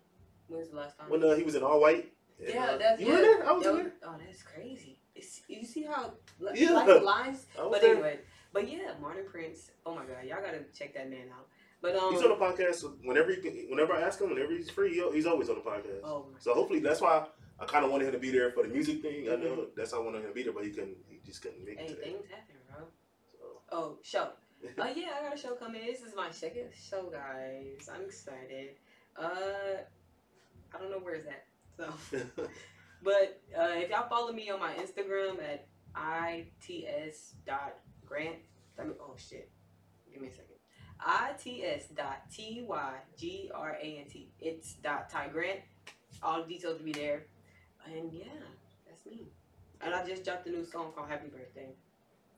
[0.49, 1.09] When's the last time?
[1.11, 2.13] when uh, he was in all white?
[2.41, 3.15] Yeah, uh, that's you yeah.
[3.15, 3.49] were there.
[3.49, 3.93] I was That there.
[4.05, 4.99] Oh, that's crazy.
[5.15, 6.73] It's, you see how li- Yeah.
[6.73, 7.47] lines.
[7.57, 7.93] But there.
[7.93, 8.19] anyway,
[8.53, 9.71] but yeah, Martin Prince.
[9.87, 11.47] Oh my God, y'all gotta check that man out.
[11.85, 14.53] But um, He's on the podcast so whenever he can, whenever I ask him, whenever
[14.53, 16.01] he's free, he's always on the podcast.
[16.03, 16.39] oh my.
[16.39, 17.27] So hopefully that's why
[17.61, 19.29] I kind of wanted him to be there for the music thing.
[19.31, 19.75] I know Mhm.
[19.77, 20.97] that's how I wanted him to be there, but he couldn't.
[21.07, 22.03] He just couldn't make Hey, it today.
[22.13, 22.87] things happen, bro.
[23.39, 23.61] So.
[23.71, 24.23] Oh, show.
[24.79, 25.85] Uh, yeah, I got a show coming.
[25.85, 27.87] This is my second show, guys.
[27.95, 28.77] I'm excited.
[29.15, 29.29] Uh,
[30.75, 31.45] I don't know where it's at.
[31.77, 31.93] So,
[33.03, 37.75] but uh, if y'all follow me on my Instagram at I T S dot
[38.07, 38.37] grant.
[38.79, 39.51] I mean, oh shit.
[40.11, 40.54] Give me a second.
[41.01, 44.29] I T S dot T Y G R A N T.
[44.41, 45.61] It's dot Ty Grant.
[46.23, 47.25] All the details will be there.
[47.87, 48.25] And yeah,
[48.87, 49.27] that's me.
[49.83, 51.69] And I just dropped a new song called Happy Birthday.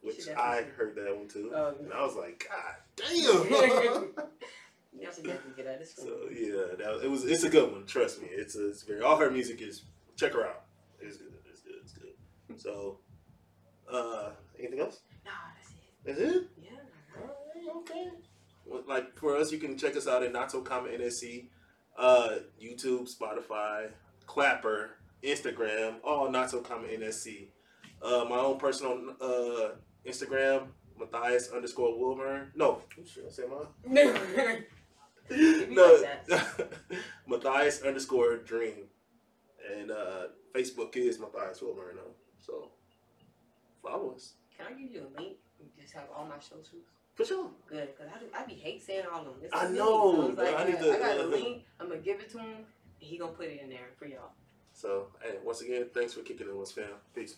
[0.03, 1.53] You Which I definitely- heard that one too.
[1.55, 3.15] Um, and I was like, God damn.
[3.17, 3.33] you
[5.15, 5.81] should definitely get that.
[5.81, 6.07] It's cool.
[6.07, 7.25] so yeah, that was, it was.
[7.25, 7.87] It's a good one.
[7.87, 8.29] Trust me.
[8.31, 9.03] It's a, it's very.
[9.03, 9.83] All her music is.
[10.17, 10.63] Check her out.
[11.01, 11.33] It's good.
[11.51, 11.75] It's good.
[11.83, 12.61] It's good.
[12.61, 12.99] So,
[13.93, 15.01] uh, anything else?
[15.25, 15.31] Nah,
[16.05, 16.21] that's it.
[16.25, 16.49] That's it.
[16.63, 16.71] Yeah.
[17.21, 18.11] Alright, okay.
[18.67, 21.49] Well, Like for us, you can check us out at Not So Common NSC,
[21.99, 23.91] uh, YouTube, Spotify,
[24.27, 27.49] Clapper, Instagram, all Not So Common NSC.
[28.03, 29.69] Uh, my own personal uh,
[30.07, 32.53] Instagram, Matthias underscore Wilmer.
[32.55, 34.65] No, should I say mine?
[35.71, 36.73] no, like
[37.27, 38.89] Matthias underscore Dream,
[39.75, 41.95] and uh, Facebook is Matthias Wilmer.
[41.95, 42.03] No,
[42.39, 42.71] so
[43.83, 45.37] follow us Can I give you a link?
[45.59, 46.85] and Just have all my socials.
[47.17, 47.51] For sure.
[47.67, 49.35] Good, cause I, do, I be hate saying all of them.
[49.43, 51.65] It's I know, So like, I need to, I got a uh, link.
[51.81, 52.59] I'm gonna give it to him.
[52.99, 54.33] He gonna put it in there for y'all.
[54.73, 56.85] So, hey, once again, thanks for kicking it with us, fam.
[57.15, 57.37] Peace.